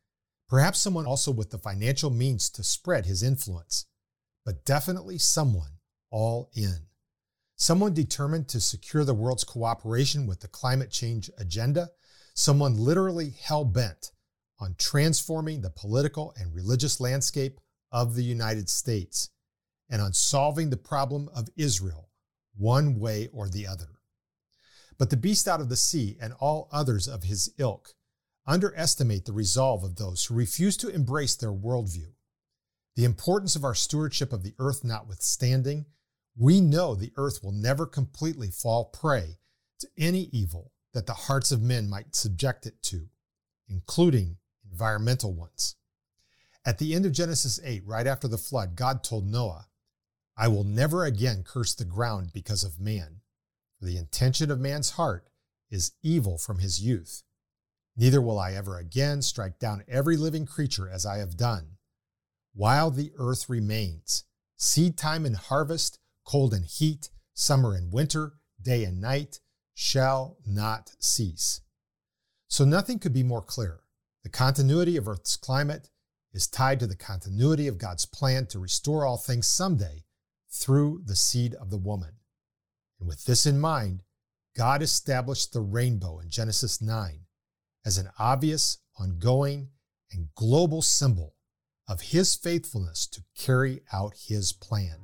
perhaps 0.50 0.80
someone 0.80 1.06
also 1.06 1.32
with 1.32 1.52
the 1.52 1.60
financial 1.60 2.10
means 2.10 2.50
to 2.50 2.64
spread 2.64 3.06
his 3.06 3.22
influence, 3.22 3.86
but 4.44 4.66
definitely 4.66 5.18
someone 5.18 5.78
all 6.10 6.50
in. 6.56 6.88
Someone 7.56 7.94
determined 7.94 8.48
to 8.50 8.60
secure 8.60 9.06
the 9.06 9.14
world's 9.14 9.44
cooperation 9.44 10.26
with 10.26 10.40
the 10.40 10.48
climate 10.48 10.90
change 10.90 11.30
agenda, 11.38 11.92
someone 12.34 12.76
literally 12.76 13.36
hell 13.42 13.64
bent 13.64 14.12
on 14.60 14.76
transforming 14.78 15.62
the 15.62 15.70
political 15.70 16.34
and 16.38 16.54
religious 16.54 17.00
landscape 17.00 17.60
of 17.92 18.16
the 18.16 18.24
United 18.24 18.70
States 18.70 19.30
and 19.90 20.02
on 20.02 20.14
solving 20.14 20.70
the 20.70 20.78
problem 20.78 21.30
of 21.36 21.50
Israel 21.56 22.11
one 22.58 23.00
way 23.00 23.30
or 23.34 23.50
the 23.50 23.68
other. 23.68 23.88
But 24.98 25.10
the 25.10 25.18
beast 25.18 25.48
out 25.48 25.62
of 25.62 25.70
the 25.70 25.76
sea 25.76 26.18
and 26.22 26.34
all 26.40 26.70
others 26.72 27.08
of 27.08 27.24
his 27.24 27.54
ilk 27.58 27.94
underestimate 28.46 29.26
the 29.26 29.34
resolve 29.34 29.84
of 29.84 29.96
those 29.96 30.26
who 30.26 30.36
refuse 30.36 30.78
to 30.78 30.90
embrace 30.90 31.36
their 31.36 31.52
worldview. 31.52 32.14
The 32.96 33.06
importance 33.06 33.56
of 33.56 33.64
our 33.64 33.76
stewardship 33.76 34.34
of 34.34 34.44
the 34.44 34.54
earth 34.60 34.84
notwithstanding, 34.84 35.86
we 36.38 36.60
know 36.62 36.94
the 36.94 37.14
earth 37.16 37.40
will 37.44 37.52
never 37.52 37.86
completely 37.86 38.50
fall 38.50 38.86
prey 38.86 39.38
to 39.80 39.88
any 39.98 40.30
evil 40.32 40.72
that 40.94 41.08
the 41.08 41.14
hearts 41.14 41.52
of 41.52 41.62
men 41.62 41.90
might 41.90 42.16
subject 42.16 42.66
it 42.66 42.82
to, 42.84 43.08
including 43.70 44.38
environmental 44.70 45.34
ones. 45.34 45.76
At 46.66 46.78
the 46.78 46.94
end 46.94 47.06
of 47.06 47.12
Genesis 47.12 47.60
8, 47.64 47.84
right 47.86 48.06
after 48.06 48.28
the 48.28 48.38
flood, 48.38 48.76
God 48.76 49.04
told 49.04 49.26
Noah, 49.26 49.68
I 50.38 50.48
will 50.48 50.64
never 50.64 51.06
again 51.06 51.44
curse 51.44 51.76
the 51.76 51.86
ground 51.86 52.32
because 52.34 52.64
of 52.64 52.80
man, 52.80 53.22
the 53.82 53.98
intention 53.98 54.52
of 54.52 54.60
man's 54.60 54.92
heart 54.92 55.28
is 55.70 55.94
evil 56.04 56.38
from 56.38 56.60
his 56.60 56.82
youth. 56.82 57.24
Neither 57.98 58.22
will 58.22 58.40
I 58.40 58.54
ever 58.54 58.78
again 58.78 59.22
strike 59.22 59.60
down 59.60 59.84
every 59.88 60.18
living 60.18 60.46
creature 60.46 60.90
as 60.90 61.06
I 61.06 61.18
have 61.18 61.38
done. 61.38 61.78
While 62.54 62.92
the 62.92 63.12
earth 63.18 63.50
remains, 63.50 64.24
seed 64.58 64.98
time 64.98 65.26
and 65.26 65.36
harvest, 65.36 66.00
cold 66.26 66.54
and 66.54 66.66
heat, 66.66 67.10
summer 67.34 67.74
and 67.74 67.92
winter, 67.92 68.34
day 68.62 68.84
and 68.84 69.02
night, 69.02 69.40
shall 69.74 70.38
not 70.46 70.92
cease. 71.00 71.62
So 72.48 72.66
nothing 72.66 73.00
could 73.00 73.14
be 73.14 73.24
more 73.24 73.42
clear. 73.42 73.82
The 74.24 74.30
continuity 74.30 74.98
of 74.98 75.08
Earth's 75.08 75.36
climate 75.36 75.90
is 76.34 76.48
tied 76.48 76.80
to 76.82 76.88
the 76.88 76.96
continuity 76.96 77.68
of 77.68 77.78
God's 77.78 78.06
plan 78.06 78.46
to 78.48 78.60
restore 78.60 79.06
all 79.06 79.18
things 79.18 79.48
someday 79.48 80.04
through 80.52 81.02
the 81.06 81.16
seed 81.16 81.56
of 81.56 81.70
the 81.70 81.78
woman. 81.78 82.16
And 83.00 83.08
with 83.08 83.26
this 83.26 83.46
in 83.46 83.60
mind, 83.60 84.04
God 84.56 84.82
established 84.82 85.54
the 85.54 85.62
rainbow 85.62 86.20
in 86.20 86.30
Genesis 86.30 86.82
9 86.82 87.22
as 87.86 87.98
an 87.98 88.10
obvious, 88.20 88.80
ongoing, 89.00 89.70
and 90.12 90.28
global 90.36 90.82
symbol 90.82 91.36
of 91.88 92.02
his 92.02 92.36
faithfulness 92.36 93.08
to 93.08 93.24
carry 93.36 93.82
out 93.92 94.14
his 94.28 94.52
plan. 94.52 94.98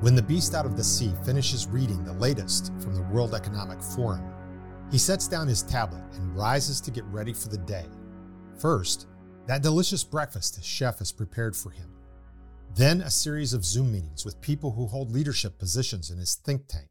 When 0.00 0.14
the 0.14 0.22
beast 0.22 0.54
out 0.54 0.66
of 0.66 0.76
the 0.76 0.84
sea 0.84 1.14
finishes 1.24 1.66
reading 1.66 2.04
the 2.04 2.12
latest 2.12 2.72
from 2.78 2.94
the 2.94 3.02
World 3.04 3.34
Economic 3.34 3.82
Forum, 3.82 4.22
he 4.90 4.98
sets 4.98 5.26
down 5.26 5.48
his 5.48 5.62
tablet 5.62 6.02
and 6.12 6.36
rises 6.36 6.80
to 6.82 6.90
get 6.90 7.04
ready 7.06 7.32
for 7.32 7.48
the 7.48 7.56
day. 7.58 7.86
First, 8.58 9.06
that 9.46 9.62
delicious 9.62 10.04
breakfast 10.04 10.56
his 10.56 10.64
chef 10.64 10.98
has 10.98 11.12
prepared 11.12 11.54
for 11.54 11.70
him. 11.70 11.90
Then, 12.74 13.02
a 13.02 13.10
series 13.10 13.52
of 13.52 13.64
Zoom 13.64 13.92
meetings 13.92 14.24
with 14.24 14.40
people 14.40 14.72
who 14.72 14.86
hold 14.86 15.12
leadership 15.12 15.58
positions 15.58 16.10
in 16.10 16.18
his 16.18 16.34
think 16.34 16.66
tank. 16.66 16.90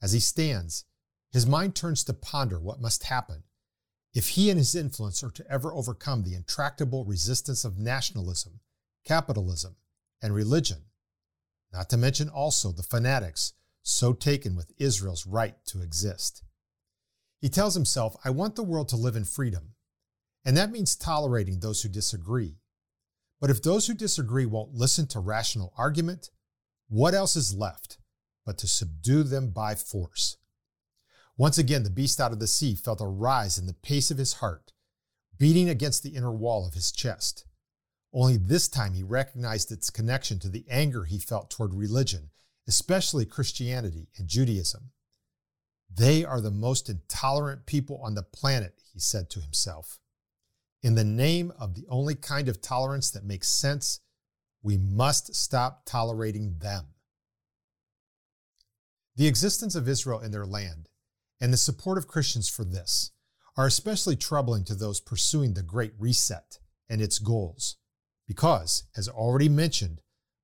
As 0.00 0.12
he 0.12 0.20
stands, 0.20 0.84
his 1.32 1.46
mind 1.46 1.74
turns 1.74 2.04
to 2.04 2.12
ponder 2.12 2.60
what 2.60 2.80
must 2.80 3.04
happen 3.04 3.42
if 4.14 4.28
he 4.28 4.48
and 4.48 4.58
his 4.58 4.74
influence 4.74 5.22
are 5.22 5.30
to 5.30 5.44
ever 5.50 5.74
overcome 5.74 6.22
the 6.22 6.34
intractable 6.34 7.04
resistance 7.04 7.64
of 7.66 7.78
nationalism, 7.78 8.60
capitalism, 9.04 9.76
and 10.22 10.34
religion, 10.34 10.84
not 11.70 11.90
to 11.90 11.98
mention 11.98 12.30
also 12.30 12.72
the 12.72 12.82
fanatics 12.82 13.52
so 13.82 14.14
taken 14.14 14.56
with 14.56 14.72
Israel's 14.78 15.26
right 15.26 15.56
to 15.66 15.82
exist. 15.82 16.42
He 17.40 17.50
tells 17.50 17.74
himself, 17.74 18.16
I 18.24 18.30
want 18.30 18.56
the 18.56 18.62
world 18.62 18.88
to 18.88 18.96
live 18.96 19.16
in 19.16 19.24
freedom, 19.24 19.74
and 20.46 20.56
that 20.56 20.70
means 20.70 20.94
tolerating 20.94 21.58
those 21.58 21.82
who 21.82 21.88
disagree. 21.88 22.54
But 23.40 23.50
if 23.50 23.60
those 23.60 23.88
who 23.88 23.94
disagree 23.94 24.46
won't 24.46 24.74
listen 24.74 25.08
to 25.08 25.18
rational 25.18 25.74
argument, 25.76 26.30
what 26.88 27.14
else 27.14 27.34
is 27.34 27.52
left 27.52 27.98
but 28.46 28.56
to 28.58 28.68
subdue 28.68 29.24
them 29.24 29.50
by 29.50 29.74
force? 29.74 30.36
Once 31.36 31.58
again, 31.58 31.82
the 31.82 31.90
beast 31.90 32.20
out 32.20 32.32
of 32.32 32.38
the 32.38 32.46
sea 32.46 32.76
felt 32.76 33.00
a 33.00 33.06
rise 33.06 33.58
in 33.58 33.66
the 33.66 33.74
pace 33.74 34.12
of 34.12 34.18
his 34.18 34.34
heart, 34.34 34.72
beating 35.36 35.68
against 35.68 36.04
the 36.04 36.14
inner 36.14 36.32
wall 36.32 36.64
of 36.66 36.74
his 36.74 36.92
chest. 36.92 37.44
Only 38.14 38.36
this 38.36 38.68
time 38.68 38.94
he 38.94 39.02
recognized 39.02 39.72
its 39.72 39.90
connection 39.90 40.38
to 40.38 40.48
the 40.48 40.64
anger 40.70 41.04
he 41.04 41.18
felt 41.18 41.50
toward 41.50 41.74
religion, 41.74 42.30
especially 42.68 43.26
Christianity 43.26 44.08
and 44.16 44.28
Judaism. 44.28 44.92
They 45.92 46.24
are 46.24 46.40
the 46.40 46.52
most 46.52 46.88
intolerant 46.88 47.66
people 47.66 48.00
on 48.02 48.14
the 48.14 48.22
planet, 48.22 48.80
he 48.92 49.00
said 49.00 49.28
to 49.30 49.40
himself. 49.40 49.98
In 50.82 50.94
the 50.94 51.04
name 51.04 51.52
of 51.58 51.74
the 51.74 51.86
only 51.88 52.14
kind 52.14 52.48
of 52.48 52.60
tolerance 52.60 53.10
that 53.10 53.24
makes 53.24 53.48
sense, 53.48 54.00
we 54.62 54.76
must 54.76 55.34
stop 55.34 55.82
tolerating 55.84 56.58
them. 56.58 56.86
The 59.16 59.26
existence 59.26 59.74
of 59.74 59.88
Israel 59.88 60.20
in 60.20 60.30
their 60.30 60.46
land 60.46 60.88
and 61.40 61.52
the 61.52 61.56
support 61.56 61.98
of 61.98 62.06
Christians 62.06 62.48
for 62.48 62.64
this 62.64 63.12
are 63.56 63.66
especially 63.66 64.16
troubling 64.16 64.64
to 64.64 64.74
those 64.74 65.00
pursuing 65.00 65.54
the 65.54 65.62
Great 65.62 65.92
Reset 65.98 66.58
and 66.88 67.00
its 67.00 67.18
goals, 67.18 67.76
because, 68.26 68.84
as 68.96 69.08
already 69.08 69.48
mentioned, 69.48 70.02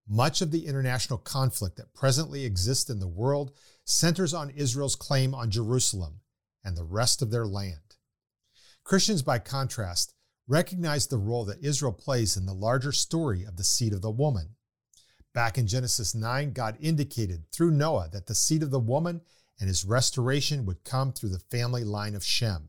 much 0.09 0.41
of 0.41 0.51
the 0.51 0.67
international 0.67 1.19
conflict 1.19 1.77
that 1.77 1.95
presently 1.95 2.45
exists 2.45 2.91
in 2.91 2.99
the 2.99 3.09
world 3.09 3.53
centers 3.85 4.33
on 4.35 4.51
Israel's 4.51 4.97
claim 4.97 5.35
on 5.35 5.51
Jerusalem 5.51 6.21
and 6.65 6.77
the 6.77 6.85
rest 6.85 7.23
of 7.23 7.31
their 7.31 7.47
land. 7.47 7.97
Christians, 8.85 9.23
by 9.23 9.39
contrast, 9.39 10.15
recognize 10.53 11.07
the 11.07 11.17
role 11.17 11.47
that 11.47 11.65
Israel 11.65 11.95
plays 11.95 12.37
in 12.37 12.45
the 12.45 12.53
larger 12.53 12.93
story 12.93 13.43
of 13.43 13.57
the 13.57 13.65
seed 13.65 13.95
of 13.95 14.03
the 14.03 14.11
woman. 14.11 14.51
Back 15.33 15.57
in 15.57 15.67
Genesis 15.67 16.15
9, 16.15 16.53
God 16.53 16.77
indicated 16.79 17.45
through 17.51 17.71
Noah 17.71 18.11
that 18.13 18.27
the 18.27 18.35
seed 18.35 18.63
of 18.63 18.71
the 18.71 18.79
woman 18.79 19.23
and 19.59 19.67
his 19.67 19.87
restoration 19.87 20.67
would 20.67 20.85
come 20.85 21.11
through 21.11 21.31
the 21.31 21.39
family 21.39 21.85
line 21.85 22.15
of 22.15 22.23
Shem. 22.23 22.69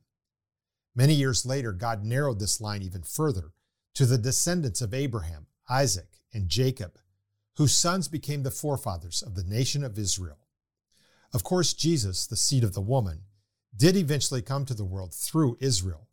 Many 0.96 1.14
years 1.14 1.46
later, 1.46 1.74
God 1.74 2.06
narrowed 2.06 2.40
this 2.40 2.62
line 2.62 2.82
even 2.84 3.04
further 3.04 3.52
to 3.96 4.06
the 4.06 4.18
descendants 4.18 4.82
of 4.82 4.94
Abraham, 4.94 5.48
Isaac, 5.70 6.22
and 6.34 6.48
Jacob, 6.48 6.98
whose 7.58 7.76
sons 7.76 8.08
became 8.08 8.44
the 8.44 8.52
forefathers 8.52 9.22
of 9.22 9.36
the 9.36 9.44
nation 9.44 9.84
of 9.84 10.00
Israel. 10.00 10.48
Of 11.34 11.44
course, 11.44 11.74
Jesus, 11.74 12.26
the 12.28 12.38
seed 12.38 12.64
of 12.64 12.74
the 12.74 12.82
woman, 12.82 13.24
did 13.76 13.98
eventually 13.98 14.42
come 14.42 14.64
to 14.66 14.74
the 14.74 14.86
world 14.86 15.14
through 15.14 15.58
Israel, 15.60 16.08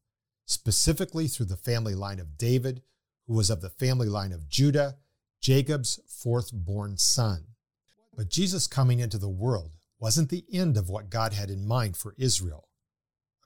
specifically 0.50 1.28
through 1.28 1.46
the 1.46 1.56
family 1.56 1.94
line 1.94 2.18
of 2.18 2.36
David, 2.36 2.82
who 3.26 3.34
was 3.34 3.50
of 3.50 3.60
the 3.60 3.70
family 3.70 4.08
line 4.08 4.32
of 4.32 4.48
Judah, 4.48 4.96
Jacob's 5.40 6.00
fourth 6.08 6.50
born 6.52 6.96
son. 6.96 7.46
But 8.16 8.28
Jesus 8.28 8.66
coming 8.66 8.98
into 8.98 9.16
the 9.16 9.28
world 9.28 9.70
wasn't 10.00 10.28
the 10.28 10.44
end 10.52 10.76
of 10.76 10.88
what 10.88 11.08
God 11.08 11.32
had 11.32 11.50
in 11.50 11.66
mind 11.66 11.96
for 11.96 12.14
Israel. 12.18 12.68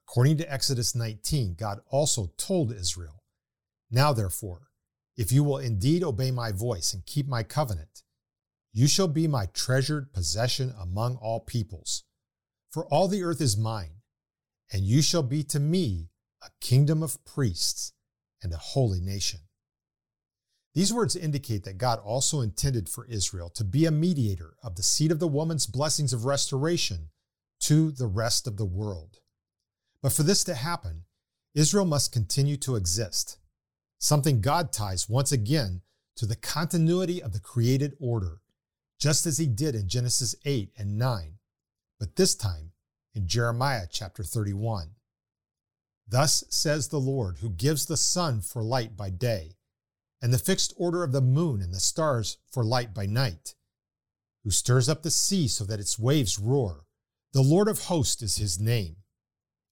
According 0.08 0.38
to 0.38 0.52
Exodus 0.52 0.94
19, 0.94 1.56
God 1.58 1.80
also 1.90 2.32
told 2.38 2.72
Israel, 2.72 3.22
Now 3.90 4.12
therefore, 4.12 4.68
if 5.16 5.30
you 5.30 5.44
will 5.44 5.58
indeed 5.58 6.02
obey 6.02 6.30
my 6.30 6.52
voice 6.52 6.94
and 6.94 7.04
keep 7.04 7.28
my 7.28 7.42
covenant, 7.42 8.02
you 8.72 8.88
shall 8.88 9.08
be 9.08 9.28
my 9.28 9.46
treasured 9.46 10.12
possession 10.12 10.74
among 10.80 11.16
all 11.16 11.40
peoples. 11.40 12.04
For 12.70 12.86
all 12.86 13.08
the 13.08 13.22
earth 13.22 13.40
is 13.40 13.56
mine, 13.56 14.00
and 14.72 14.82
you 14.82 15.02
shall 15.02 15.22
be 15.22 15.44
to 15.44 15.60
me 15.60 16.08
a 16.44 16.50
kingdom 16.60 17.02
of 17.02 17.24
priests 17.24 17.92
and 18.42 18.52
a 18.52 18.58
holy 18.58 19.00
nation. 19.00 19.40
These 20.74 20.92
words 20.92 21.14
indicate 21.14 21.64
that 21.64 21.78
God 21.78 22.00
also 22.00 22.40
intended 22.40 22.88
for 22.88 23.06
Israel 23.06 23.48
to 23.50 23.64
be 23.64 23.86
a 23.86 23.92
mediator 23.92 24.54
of 24.62 24.74
the 24.74 24.82
seed 24.82 25.12
of 25.12 25.20
the 25.20 25.28
woman's 25.28 25.66
blessings 25.66 26.12
of 26.12 26.24
restoration 26.24 27.10
to 27.60 27.92
the 27.92 28.08
rest 28.08 28.46
of 28.46 28.56
the 28.56 28.64
world. 28.64 29.20
But 30.02 30.12
for 30.12 30.24
this 30.24 30.44
to 30.44 30.54
happen, 30.54 31.04
Israel 31.54 31.84
must 31.84 32.12
continue 32.12 32.56
to 32.58 32.74
exist, 32.74 33.38
something 33.98 34.40
God 34.40 34.72
ties 34.72 35.08
once 35.08 35.30
again 35.30 35.82
to 36.16 36.26
the 36.26 36.36
continuity 36.36 37.22
of 37.22 37.32
the 37.32 37.40
created 37.40 37.94
order, 38.00 38.40
just 38.98 39.26
as 39.26 39.38
he 39.38 39.46
did 39.46 39.74
in 39.74 39.88
Genesis 39.88 40.34
8 40.44 40.72
and 40.76 40.98
9, 40.98 41.38
but 41.98 42.16
this 42.16 42.34
time 42.34 42.72
in 43.14 43.28
Jeremiah 43.28 43.86
chapter 43.90 44.24
31. 44.24 44.90
Thus 46.06 46.44
says 46.50 46.88
the 46.88 47.00
Lord, 47.00 47.38
who 47.38 47.50
gives 47.50 47.86
the 47.86 47.96
sun 47.96 48.40
for 48.40 48.62
light 48.62 48.96
by 48.96 49.10
day, 49.10 49.56
and 50.20 50.32
the 50.32 50.38
fixed 50.38 50.72
order 50.76 51.02
of 51.02 51.12
the 51.12 51.20
moon 51.20 51.60
and 51.60 51.72
the 51.72 51.80
stars 51.80 52.38
for 52.50 52.64
light 52.64 52.94
by 52.94 53.06
night, 53.06 53.54
who 54.42 54.50
stirs 54.50 54.88
up 54.88 55.02
the 55.02 55.10
sea 55.10 55.48
so 55.48 55.64
that 55.64 55.80
its 55.80 55.98
waves 55.98 56.38
roar. 56.38 56.84
The 57.32 57.42
Lord 57.42 57.68
of 57.68 57.84
hosts 57.84 58.22
is 58.22 58.36
his 58.36 58.60
name. 58.60 58.96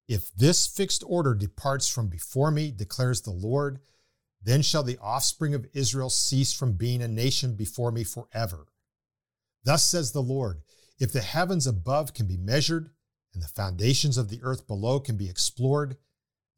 If 0.09 0.35
this 0.35 0.67
fixed 0.67 1.05
order 1.07 1.35
departs 1.35 1.89
from 1.89 2.09
before 2.09 2.51
me, 2.51 2.71
declares 2.71 3.21
the 3.21 3.31
Lord, 3.31 3.81
then 4.43 4.63
shall 4.63 4.83
the 4.83 4.99
offspring 4.99 5.55
of 5.55 5.69
Israel 5.73 6.11
cease 6.11 6.53
from 6.53 6.73
being 6.73 7.03
a 7.03 7.09
nation 7.09 7.55
before 7.55 7.93
me 7.93 8.03
forever. 8.05 8.67
Thus 9.65 9.85
says 9.85 10.13
the 10.13 10.23
Lord 10.23 10.63
If 10.99 11.13
the 11.13 11.21
heavens 11.21 11.67
above 11.67 12.15
can 12.15 12.27
be 12.27 12.37
measured, 12.37 12.91
and 13.33 13.43
the 13.43 13.49
foundations 13.49 14.19
of 14.19 14.29
the 14.29 14.41
earth 14.43 14.67
below 14.67 15.01
can 15.01 15.17
be 15.17 15.29
explored, 15.29 15.97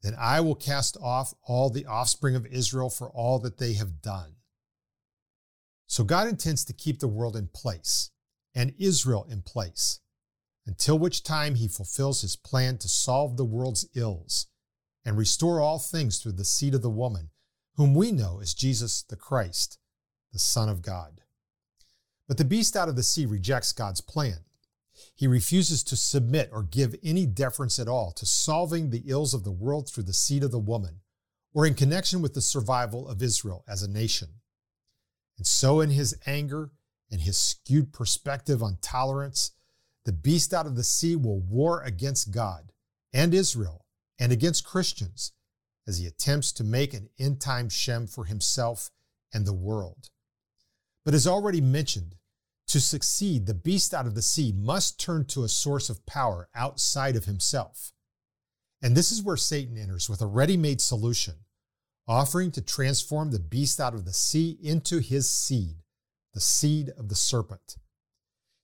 then 0.05 0.15
I 0.19 0.39
will 0.39 0.53
cast 0.53 0.97
off 1.01 1.33
all 1.43 1.71
the 1.71 1.87
offspring 1.87 2.35
of 2.35 2.45
Israel 2.45 2.91
for 2.91 3.09
all 3.09 3.39
that 3.39 3.57
they 3.57 3.73
have 3.73 4.03
done. 4.03 4.35
So 5.87 6.03
God 6.03 6.27
intends 6.27 6.63
to 6.65 6.73
keep 6.73 6.99
the 6.99 7.07
world 7.07 7.35
in 7.35 7.47
place 7.47 8.11
and 8.53 8.75
Israel 8.77 9.25
in 9.27 9.41
place 9.41 10.01
until 10.67 10.99
which 10.99 11.23
time 11.23 11.55
he 11.55 11.67
fulfills 11.67 12.21
his 12.21 12.35
plan 12.35 12.77
to 12.77 12.87
solve 12.87 13.35
the 13.35 13.45
world's 13.45 13.87
ills 13.95 14.45
and 15.03 15.17
restore 15.17 15.59
all 15.59 15.79
things 15.79 16.19
through 16.19 16.33
the 16.33 16.45
seed 16.45 16.75
of 16.75 16.83
the 16.83 16.89
woman, 16.89 17.31
whom 17.75 17.95
we 17.95 18.11
know 18.11 18.39
as 18.39 18.53
Jesus 18.53 19.01
the 19.01 19.15
Christ, 19.15 19.79
the 20.31 20.39
Son 20.39 20.69
of 20.69 20.83
God. 20.83 21.21
But 22.27 22.37
the 22.37 22.45
beast 22.45 22.75
out 22.75 22.89
of 22.89 22.95
the 22.95 23.03
sea 23.03 23.25
rejects 23.25 23.71
God's 23.71 24.01
plan. 24.01 24.44
He 25.13 25.27
refuses 25.27 25.83
to 25.83 25.95
submit 25.95 26.49
or 26.51 26.63
give 26.63 26.95
any 27.03 27.25
deference 27.25 27.77
at 27.79 27.87
all 27.87 28.11
to 28.13 28.25
solving 28.25 28.89
the 28.89 29.03
ills 29.05 29.33
of 29.33 29.43
the 29.43 29.51
world 29.51 29.89
through 29.89 30.03
the 30.03 30.13
seed 30.13 30.43
of 30.43 30.51
the 30.51 30.59
woman, 30.59 31.01
or 31.53 31.65
in 31.65 31.73
connection 31.73 32.21
with 32.21 32.33
the 32.33 32.41
survival 32.41 33.07
of 33.07 33.21
Israel 33.21 33.63
as 33.67 33.83
a 33.83 33.91
nation. 33.91 34.29
And 35.37 35.45
so, 35.45 35.81
in 35.81 35.89
his 35.89 36.17
anger 36.25 36.71
and 37.11 37.21
his 37.21 37.37
skewed 37.37 37.93
perspective 37.93 38.63
on 38.63 38.77
tolerance, 38.81 39.51
the 40.05 40.13
beast 40.13 40.53
out 40.53 40.65
of 40.65 40.75
the 40.75 40.83
sea 40.83 41.15
will 41.15 41.39
war 41.39 41.81
against 41.81 42.31
God 42.31 42.71
and 43.13 43.33
Israel 43.33 43.85
and 44.19 44.31
against 44.31 44.65
Christians 44.65 45.33
as 45.87 45.99
he 45.99 46.07
attempts 46.07 46.51
to 46.53 46.63
make 46.63 46.93
an 46.93 47.09
end 47.19 47.41
time 47.41 47.69
Shem 47.69 48.07
for 48.07 48.25
himself 48.25 48.91
and 49.33 49.45
the 49.45 49.53
world. 49.53 50.09
But 51.03 51.13
as 51.13 51.27
already 51.27 51.61
mentioned, 51.61 52.15
to 52.75 52.81
succeed, 52.81 53.45
the 53.45 53.53
beast 53.53 53.93
out 53.93 54.05
of 54.05 54.15
the 54.15 54.21
sea 54.21 54.51
must 54.53 54.99
turn 54.99 55.23
to 55.23 55.45
a 55.45 55.47
source 55.47 55.89
of 55.89 56.05
power 56.05 56.49
outside 56.53 57.15
of 57.15 57.23
himself. 57.23 57.93
And 58.81 58.97
this 58.97 59.13
is 59.13 59.23
where 59.23 59.37
Satan 59.37 59.77
enters 59.77 60.09
with 60.09 60.19
a 60.19 60.27
ready 60.27 60.57
made 60.57 60.81
solution, 60.81 61.35
offering 62.05 62.51
to 62.51 62.61
transform 62.61 63.31
the 63.31 63.39
beast 63.39 63.79
out 63.79 63.93
of 63.93 64.03
the 64.03 64.11
sea 64.11 64.57
into 64.61 64.99
his 64.99 65.29
seed, 65.29 65.77
the 66.33 66.41
seed 66.41 66.89
of 66.97 67.07
the 67.07 67.15
serpent. 67.15 67.77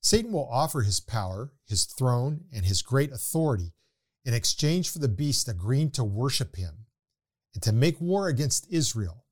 Satan 0.02 0.34
will 0.34 0.50
offer 0.52 0.82
his 0.82 1.00
power, 1.00 1.54
his 1.66 1.86
throne, 1.86 2.42
and 2.54 2.66
his 2.66 2.82
great 2.82 3.14
authority 3.14 3.72
in 4.26 4.34
exchange 4.34 4.90
for 4.90 5.00
the 5.00 5.08
beast 5.08 5.48
agreeing 5.48 5.90
to 5.92 6.04
worship 6.04 6.58
him 6.58 6.86
and 7.54 7.64
to 7.64 7.72
make 7.72 8.02
war 8.02 8.28
against 8.28 8.68
Israel 8.70 9.24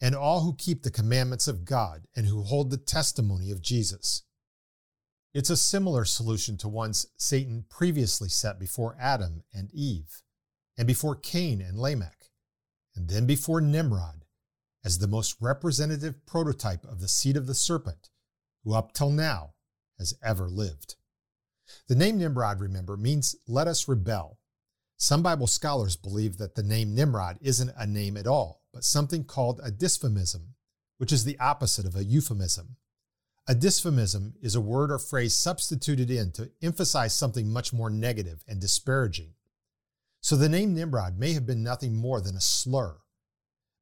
and 0.00 0.14
all 0.14 0.40
who 0.40 0.54
keep 0.54 0.82
the 0.82 0.90
commandments 0.90 1.48
of 1.48 1.64
God 1.64 2.06
and 2.14 2.26
who 2.26 2.42
hold 2.42 2.70
the 2.70 2.76
testimony 2.76 3.50
of 3.50 3.62
Jesus. 3.62 4.22
It's 5.34 5.50
a 5.50 5.56
similar 5.56 6.04
solution 6.04 6.56
to 6.58 6.68
ones 6.68 7.06
Satan 7.16 7.64
previously 7.68 8.28
set 8.28 8.58
before 8.58 8.96
Adam 8.98 9.42
and 9.52 9.70
Eve, 9.72 10.22
and 10.76 10.86
before 10.86 11.16
Cain 11.16 11.60
and 11.60 11.78
Lamech, 11.78 12.30
and 12.94 13.08
then 13.08 13.26
before 13.26 13.60
Nimrod, 13.60 14.24
as 14.84 14.98
the 14.98 15.06
most 15.06 15.36
representative 15.40 16.24
prototype 16.26 16.84
of 16.84 17.00
the 17.00 17.08
seed 17.08 17.36
of 17.36 17.46
the 17.46 17.54
serpent, 17.54 18.08
who 18.64 18.74
up 18.74 18.92
till 18.92 19.10
now 19.10 19.54
has 19.98 20.14
ever 20.22 20.48
lived. 20.48 20.96
The 21.88 21.96
name 21.96 22.18
Nimrod, 22.18 22.60
remember, 22.60 22.96
means 22.96 23.36
let 23.46 23.66
us 23.66 23.88
rebel. 23.88 24.38
Some 24.96 25.22
Bible 25.22 25.46
scholars 25.46 25.96
believe 25.96 26.38
that 26.38 26.54
the 26.54 26.62
name 26.62 26.94
Nimrod 26.94 27.38
isn't 27.40 27.72
a 27.76 27.86
name 27.86 28.16
at 28.16 28.26
all, 28.26 28.57
but 28.72 28.84
something 28.84 29.24
called 29.24 29.60
a 29.62 29.70
dysphemism, 29.70 30.54
which 30.98 31.12
is 31.12 31.24
the 31.24 31.38
opposite 31.38 31.86
of 31.86 31.96
a 31.96 32.04
euphemism. 32.04 32.76
A 33.46 33.54
dysphemism 33.54 34.34
is 34.42 34.54
a 34.54 34.60
word 34.60 34.90
or 34.90 34.98
phrase 34.98 35.36
substituted 35.36 36.10
in 36.10 36.32
to 36.32 36.50
emphasize 36.60 37.14
something 37.14 37.48
much 37.48 37.72
more 37.72 37.88
negative 37.88 38.44
and 38.46 38.60
disparaging. 38.60 39.32
So 40.20 40.36
the 40.36 40.48
name 40.48 40.74
Nimrod 40.74 41.18
may 41.18 41.32
have 41.32 41.46
been 41.46 41.62
nothing 41.62 41.94
more 41.94 42.20
than 42.20 42.36
a 42.36 42.40
slur. 42.40 42.98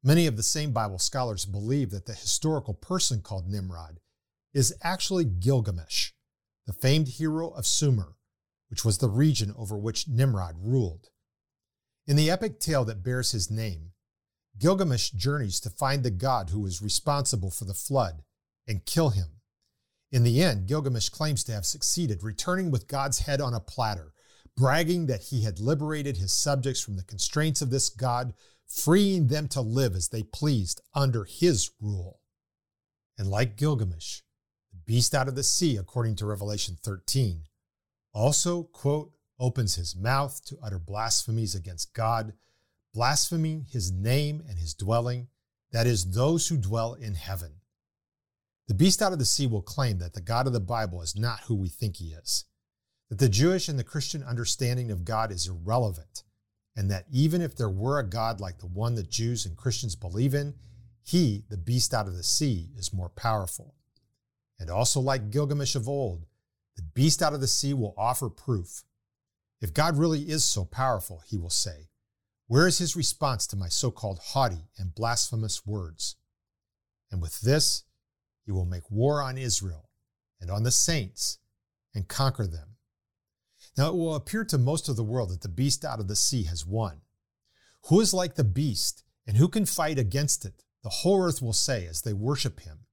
Many 0.05 0.29
of 0.29 0.37
the 0.37 0.45
same 0.45 0.71
Bible 0.71 1.01
scholars 1.01 1.47
believe 1.47 1.91
that 1.91 2.07
the 2.07 2.15
historical 2.15 2.75
person 2.75 3.23
called 3.23 3.49
Nimrod 3.49 3.99
is 4.55 4.73
actually 4.83 5.25
Gilgamesh, 5.25 6.13
the 6.67 6.73
famed 6.73 7.09
hero 7.09 7.51
of 7.51 7.67
Sumer, 7.67 8.15
which 8.69 8.85
was 8.85 8.99
the 8.99 9.09
region 9.09 9.53
over 9.59 9.77
which 9.77 10.07
Nimrod 10.07 10.55
ruled. 10.61 11.09
In 12.07 12.15
the 12.15 12.31
epic 12.31 12.61
tale 12.61 12.85
that 12.85 13.03
bears 13.03 13.33
his 13.33 13.51
name, 13.51 13.91
Gilgamesh 14.59 15.11
journeys 15.11 15.61
to 15.61 15.71
find 15.71 16.03
the 16.03 16.11
god 16.11 16.51
who 16.51 16.61
was 16.61 16.83
responsible 16.83 17.51
for 17.51 17.65
the 17.65 17.75
flood 17.75 18.23
and 18.67 18.87
kill 18.87 19.11
him. 19.11 19.41
In 20.11 20.23
the 20.23 20.43
end, 20.43 20.67
Gilgamesh 20.67 21.09
claims 21.09 21.45
to 21.45 21.53
have 21.53 21.67
succeeded, 21.67 22.23
returning 22.23 22.71
with 22.71 22.89
God's 22.89 23.21
head 23.21 23.41
on 23.41 23.55
a 23.55 23.61
platter, 23.61 24.13
bragging 24.57 25.07
that 25.07 25.25
he 25.25 25.43
had 25.43 25.61
liberated 25.61 26.17
his 26.17 26.33
subjects 26.33 26.81
from 26.81 26.97
the 26.97 27.05
constraints 27.05 27.61
of 27.61 27.71
this 27.71 27.91
god, 27.91 28.33
freeing 28.67 29.27
them 29.27 29.49
to 29.49 29.61
live 29.61 29.95
as 29.95 30.09
they 30.09 30.23
pleased 30.23 30.81
under 30.95 31.25
his 31.25 31.71
rule. 31.81 32.21
And 33.19 33.29
like 33.29 33.57
Gilgamesh, 33.57 34.21
the 34.71 34.79
beast 34.87 35.15
out 35.15 35.29
of 35.29 35.35
the 35.35 35.43
sea, 35.43 35.77
according 35.77 36.17
to 36.17 36.27
Revelation 36.27 36.77
13, 36.83 37.43
also, 38.13 38.63
quote, 38.63 39.13
opens 39.39 39.75
his 39.75 39.95
mouth 39.95 40.43
to 40.47 40.59
utter 40.63 40.79
blasphemies 40.79 41.55
against 41.55 41.93
God, 41.93 42.33
blaspheming 42.97 43.67
his 43.71 43.93
name 43.93 44.43
and 44.49 44.59
his 44.59 44.73
dwelling, 44.73 45.29
that 45.71 45.87
is, 45.87 46.13
those 46.13 46.49
who 46.49 46.57
dwell 46.57 46.95
in 46.95 47.15
heaven. 47.15 47.61
The 48.69 48.75
beast 48.75 49.03
out 49.03 49.13
of 49.13 49.19
the 49.19 49.27
sea 49.27 49.47
will 49.47 49.61
claim 49.61 49.99
that 49.99 50.15
the 50.15 50.23
God 50.23 50.47
of 50.47 50.55
the 50.55 50.61
Bible 50.61 51.03
is 51.03 51.15
not 51.15 51.41
who 51.41 51.55
we 51.55 51.69
think 51.69 51.97
he 51.97 52.15
is. 52.15 52.47
that 53.09 53.19
the 53.19 53.29
Jewish 53.29 53.69
and 53.69 53.79
the 53.79 53.85
Christian 53.85 54.23
understanding 54.23 54.91
of 54.91 55.05
God 55.05 55.31
is 55.31 55.47
irrelevant, 55.47 56.25
and 56.75 56.91
that 56.91 57.07
even 57.11 57.41
if 57.41 57.57
there 57.57 57.71
were 57.71 57.99
a 57.99 58.09
God 58.09 58.41
like 58.41 58.59
the 58.59 58.67
one 58.67 58.95
that 58.97 59.11
Jews 59.11 59.47
and 59.47 59.57
Christians 59.57 59.95
believe 59.95 60.35
in, 60.35 60.55
he, 61.03 61.45
the 61.49 61.57
beast 61.57 61.95
out 61.95 62.09
of 62.09 62.17
the 62.17 62.25
sea, 62.25 62.71
is 62.77 62.93
more 62.93 63.09
powerful. 63.09 63.75
And 64.59 64.71
also, 64.71 65.01
like 65.01 65.31
Gilgamesh 65.31 65.77
of 65.77 65.89
old, 65.89 66.27
the 66.75 66.83
beast 66.83 67.23
out 67.23 67.33
of 67.33 67.41
the 67.41 67.47
sea 67.47 67.75
will 67.75 67.95
offer 67.97 68.29
proof. 68.29 68.83
If 69.61 69.73
God 69.73 69.97
really 69.97 70.23
is 70.23 70.45
so 70.45 70.65
powerful, 70.65 71.23
he 71.27 71.39
will 71.39 71.51
say, 71.51 71.89
where 72.49 72.67
is 72.67 72.79
his 72.79 72.95
response 72.95 73.47
to 73.49 73.57
my 73.57 73.69
so 73.69 73.91
called 73.91 74.21
haughty 74.23 74.69
and 74.79 74.95
blasphemous 74.95 75.67
words? 75.67 76.17
And 77.11 77.21
with 77.21 77.41
this, 77.41 77.85
he 78.45 78.53
will 78.53 78.65
make 78.65 78.91
war 78.91 79.21
on 79.21 79.37
Israel 79.37 79.91
and 80.41 80.51
on 80.51 80.63
the 80.63 80.71
saints 80.71 81.39
and 81.95 82.07
conquer 82.07 82.47
them. 82.47 82.77
Now 83.77 83.89
it 83.89 83.97
will 83.97 84.15
appear 84.15 84.45
to 84.45 84.59
most 84.59 84.89
of 84.89 84.97
the 84.97 85.05
world 85.05 85.31
that 85.31 85.41
the 85.41 85.49
beast 85.49 85.85
out 85.85 85.99
of 85.99 86.09
the 86.09 86.17
sea 86.17 86.45
has 86.45 86.65
won. 86.65 87.01
Who 87.89 88.01
is 88.01 88.15
like 88.15 88.37
the 88.37 88.45
beast 88.45 89.03
and 89.27 89.37
who 89.37 89.49
can 89.49 89.67
fight 89.67 89.99
against 89.99 90.45
it? 90.45 90.63
The 90.83 90.91
whole 90.91 91.23
earth 91.23 91.43
will 91.43 91.53
say 91.53 91.87
as 91.87 92.03
they 92.03 92.13
worship 92.13 92.61
him, 92.61 92.87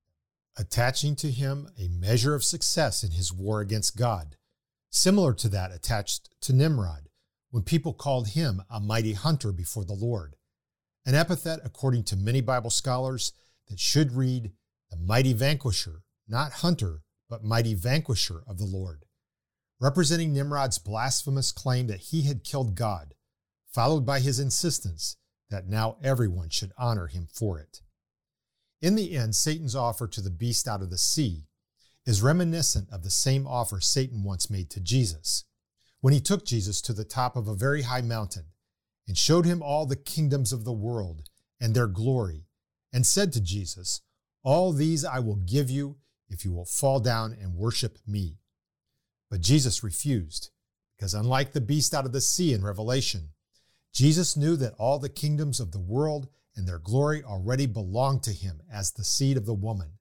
attaching 0.58 1.16
to 1.18 1.30
him 1.30 1.70
a 1.78 1.90
measure 1.90 2.34
of 2.34 2.44
success 2.44 3.04
in 3.04 3.12
his 3.12 3.32
war 3.32 3.62
against 3.62 3.98
God, 3.98 4.36
similar 4.90 5.34
to 5.36 5.50
that 5.50 5.72
attached 5.72 6.30
to 6.42 6.54
Nimrod 6.54 7.10
when 7.54 7.62
people 7.62 7.94
called 7.94 8.30
him 8.30 8.64
a 8.68 8.80
mighty 8.80 9.14
hunter 9.14 9.52
before 9.52 9.86
the 9.86 9.94
Lord, 9.94 10.36
an 11.06 11.14
epithet, 11.14 11.60
according 11.64 12.04
to 12.06 12.16
many 12.16 12.42
Bible 12.42 12.72
scholars, 12.72 13.32
that 13.68 13.80
should 13.80 14.14
read 14.14 14.54
the 14.90 14.98
mighty 14.98 15.34
vanquisher, 15.34 16.02
not 16.28 16.52
hunter, 16.52 17.04
but 17.30 17.44
mighty 17.44 17.76
vanquisher 17.76 18.42
of 18.48 18.58
the 18.58 18.66
Lord. 18.66 19.06
Representing 19.80 20.34
Nimrod's 20.34 20.80
blasphemous 20.80 21.52
claim 21.52 21.86
that 21.86 22.00
he 22.00 22.24
had 22.24 22.44
killed 22.44 22.74
God, 22.74 23.14
followed 23.72 24.04
by 24.04 24.20
his 24.20 24.40
insistence 24.40 25.18
that 25.52 25.68
now 25.68 25.98
everyone 26.02 26.50
should 26.50 26.72
honor 26.76 27.06
him 27.06 27.28
for 27.32 27.60
it. 27.60 27.82
In 28.82 28.96
the 28.96 29.16
end, 29.16 29.36
Satan's 29.36 29.76
offer 29.76 30.08
to 30.08 30.22
the 30.22 30.32
beast 30.32 30.68
out 30.68 30.82
of 30.82 30.90
the 30.90 30.98
sea 30.98 31.46
is 32.04 32.24
reminiscent 32.24 32.90
of 32.92 33.04
the 33.04 33.12
same 33.12 33.46
offer 33.46 33.80
Satan 33.80 34.24
once 34.24 34.50
made 34.50 34.72
to 34.72 34.80
Jesus 34.80 35.46
when 36.04 36.12
he 36.14 36.20
took 36.20 36.46
Jesus 36.46 36.82
to 36.82 36.92
the 36.92 37.06
top 37.06 37.38
of 37.38 37.48
a 37.48 37.56
very 37.56 37.84
high 37.84 38.02
mountain 38.02 38.48
and 39.08 39.18
showed 39.18 39.46
him 39.46 39.64
all 39.64 39.86
the 39.86 39.96
kingdoms 39.96 40.52
of 40.52 40.66
the 40.66 40.74
world 40.74 41.30
and 41.62 41.74
their 41.74 41.88
glory, 41.88 42.44
and 42.92 43.06
said 43.06 43.32
to 43.32 43.40
Jesus, 43.40 44.02
All 44.44 44.74
these 44.74 45.06
I 45.06 45.20
will 45.20 45.38
give 45.38 45.70
you 45.70 45.96
if 46.28 46.44
you 46.44 46.52
will 46.52 46.66
fall 46.66 47.00
down 47.00 47.32
and 47.32 47.56
worship 47.56 48.00
me. 48.06 48.40
But 49.32 49.40
Jesus 49.40 49.82
refused, 49.82 50.50
because 50.98 51.14
unlike 51.14 51.54
the 51.54 51.62
beast 51.62 51.94
out 51.94 52.06
of 52.06 52.12
the 52.12 52.20
sea 52.20 52.52
in 52.52 52.66
Revelation, 52.66 53.30
Jesus 53.94 54.36
knew 54.36 54.58
that 54.58 54.76
all 54.78 55.00
the 55.00 55.08
kingdoms 55.08 55.62
of 55.62 55.72
the 55.72 55.80
world 55.80 56.28
and 56.58 56.68
their 56.68 56.80
glory 56.80 57.24
already 57.24 57.66
belonged 57.66 58.24
to 58.24 58.34
him 58.34 58.62
as 58.70 58.92
the 58.92 59.06
seed 59.06 59.38
of 59.38 59.46
the 59.46 59.54
woman, 59.54 60.00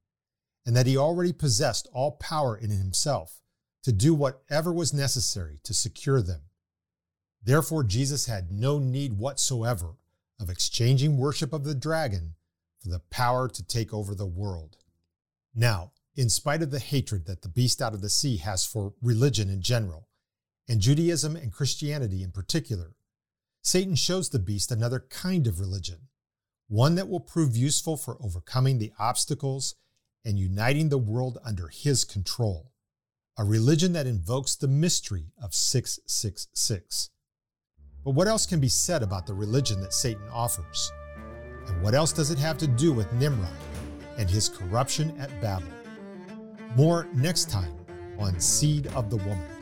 and 0.66 0.74
that 0.74 0.86
he 0.86 0.96
already 0.96 1.32
possessed 1.32 1.86
all 1.92 2.16
power 2.16 2.56
in 2.56 2.70
himself 2.70 3.41
to 3.82 3.92
do 3.92 4.14
whatever 4.14 4.72
was 4.72 4.92
necessary 4.92 5.58
to 5.64 5.74
secure 5.74 6.22
them. 6.22 6.42
Therefore, 7.42 7.82
Jesus 7.82 8.26
had 8.26 8.52
no 8.52 8.78
need 8.78 9.18
whatsoever 9.18 9.96
of 10.40 10.48
exchanging 10.48 11.18
worship 11.18 11.52
of 11.52 11.64
the 11.64 11.74
dragon 11.74 12.34
for 12.80 12.88
the 12.88 13.00
power 13.10 13.48
to 13.48 13.62
take 13.64 13.92
over 13.92 14.14
the 14.14 14.26
world. 14.26 14.76
Now, 15.54 15.92
in 16.14 16.28
spite 16.28 16.62
of 16.62 16.70
the 16.70 16.78
hatred 16.78 17.26
that 17.26 17.42
the 17.42 17.48
beast 17.48 17.80
out 17.80 17.94
of 17.94 18.00
the 18.00 18.10
sea 18.10 18.36
has 18.38 18.64
for 18.64 18.94
religion 19.02 19.48
in 19.48 19.62
general, 19.62 20.08
and 20.68 20.80
Judaism 20.80 21.36
and 21.36 21.52
Christianity 21.52 22.22
in 22.22 22.30
particular, 22.30 22.94
Satan 23.62 23.94
shows 23.94 24.28
the 24.28 24.38
beast 24.38 24.70
another 24.70 25.00
kind 25.00 25.46
of 25.46 25.60
religion, 25.60 26.08
one 26.68 26.94
that 26.96 27.08
will 27.08 27.20
prove 27.20 27.56
useful 27.56 27.96
for 27.96 28.18
overcoming 28.20 28.78
the 28.78 28.92
obstacles 28.98 29.76
and 30.24 30.38
uniting 30.38 30.88
the 30.88 30.98
world 30.98 31.38
under 31.44 31.68
his 31.68 32.04
control, 32.04 32.71
a 33.38 33.44
religion 33.44 33.92
that 33.94 34.06
invokes 34.06 34.56
the 34.56 34.68
mystery 34.68 35.32
of 35.42 35.54
666. 35.54 37.10
But 38.04 38.10
what 38.10 38.28
else 38.28 38.46
can 38.46 38.60
be 38.60 38.68
said 38.68 39.02
about 39.02 39.26
the 39.26 39.34
religion 39.34 39.80
that 39.80 39.94
Satan 39.94 40.28
offers? 40.30 40.92
And 41.66 41.82
what 41.82 41.94
else 41.94 42.12
does 42.12 42.30
it 42.30 42.38
have 42.38 42.58
to 42.58 42.66
do 42.66 42.92
with 42.92 43.12
Nimrod 43.14 43.56
and 44.18 44.28
his 44.28 44.48
corruption 44.48 45.18
at 45.18 45.40
Babel? 45.40 45.68
More 46.76 47.08
next 47.14 47.48
time 47.48 47.74
on 48.18 48.38
Seed 48.38 48.88
of 48.88 49.08
the 49.08 49.16
Woman. 49.18 49.61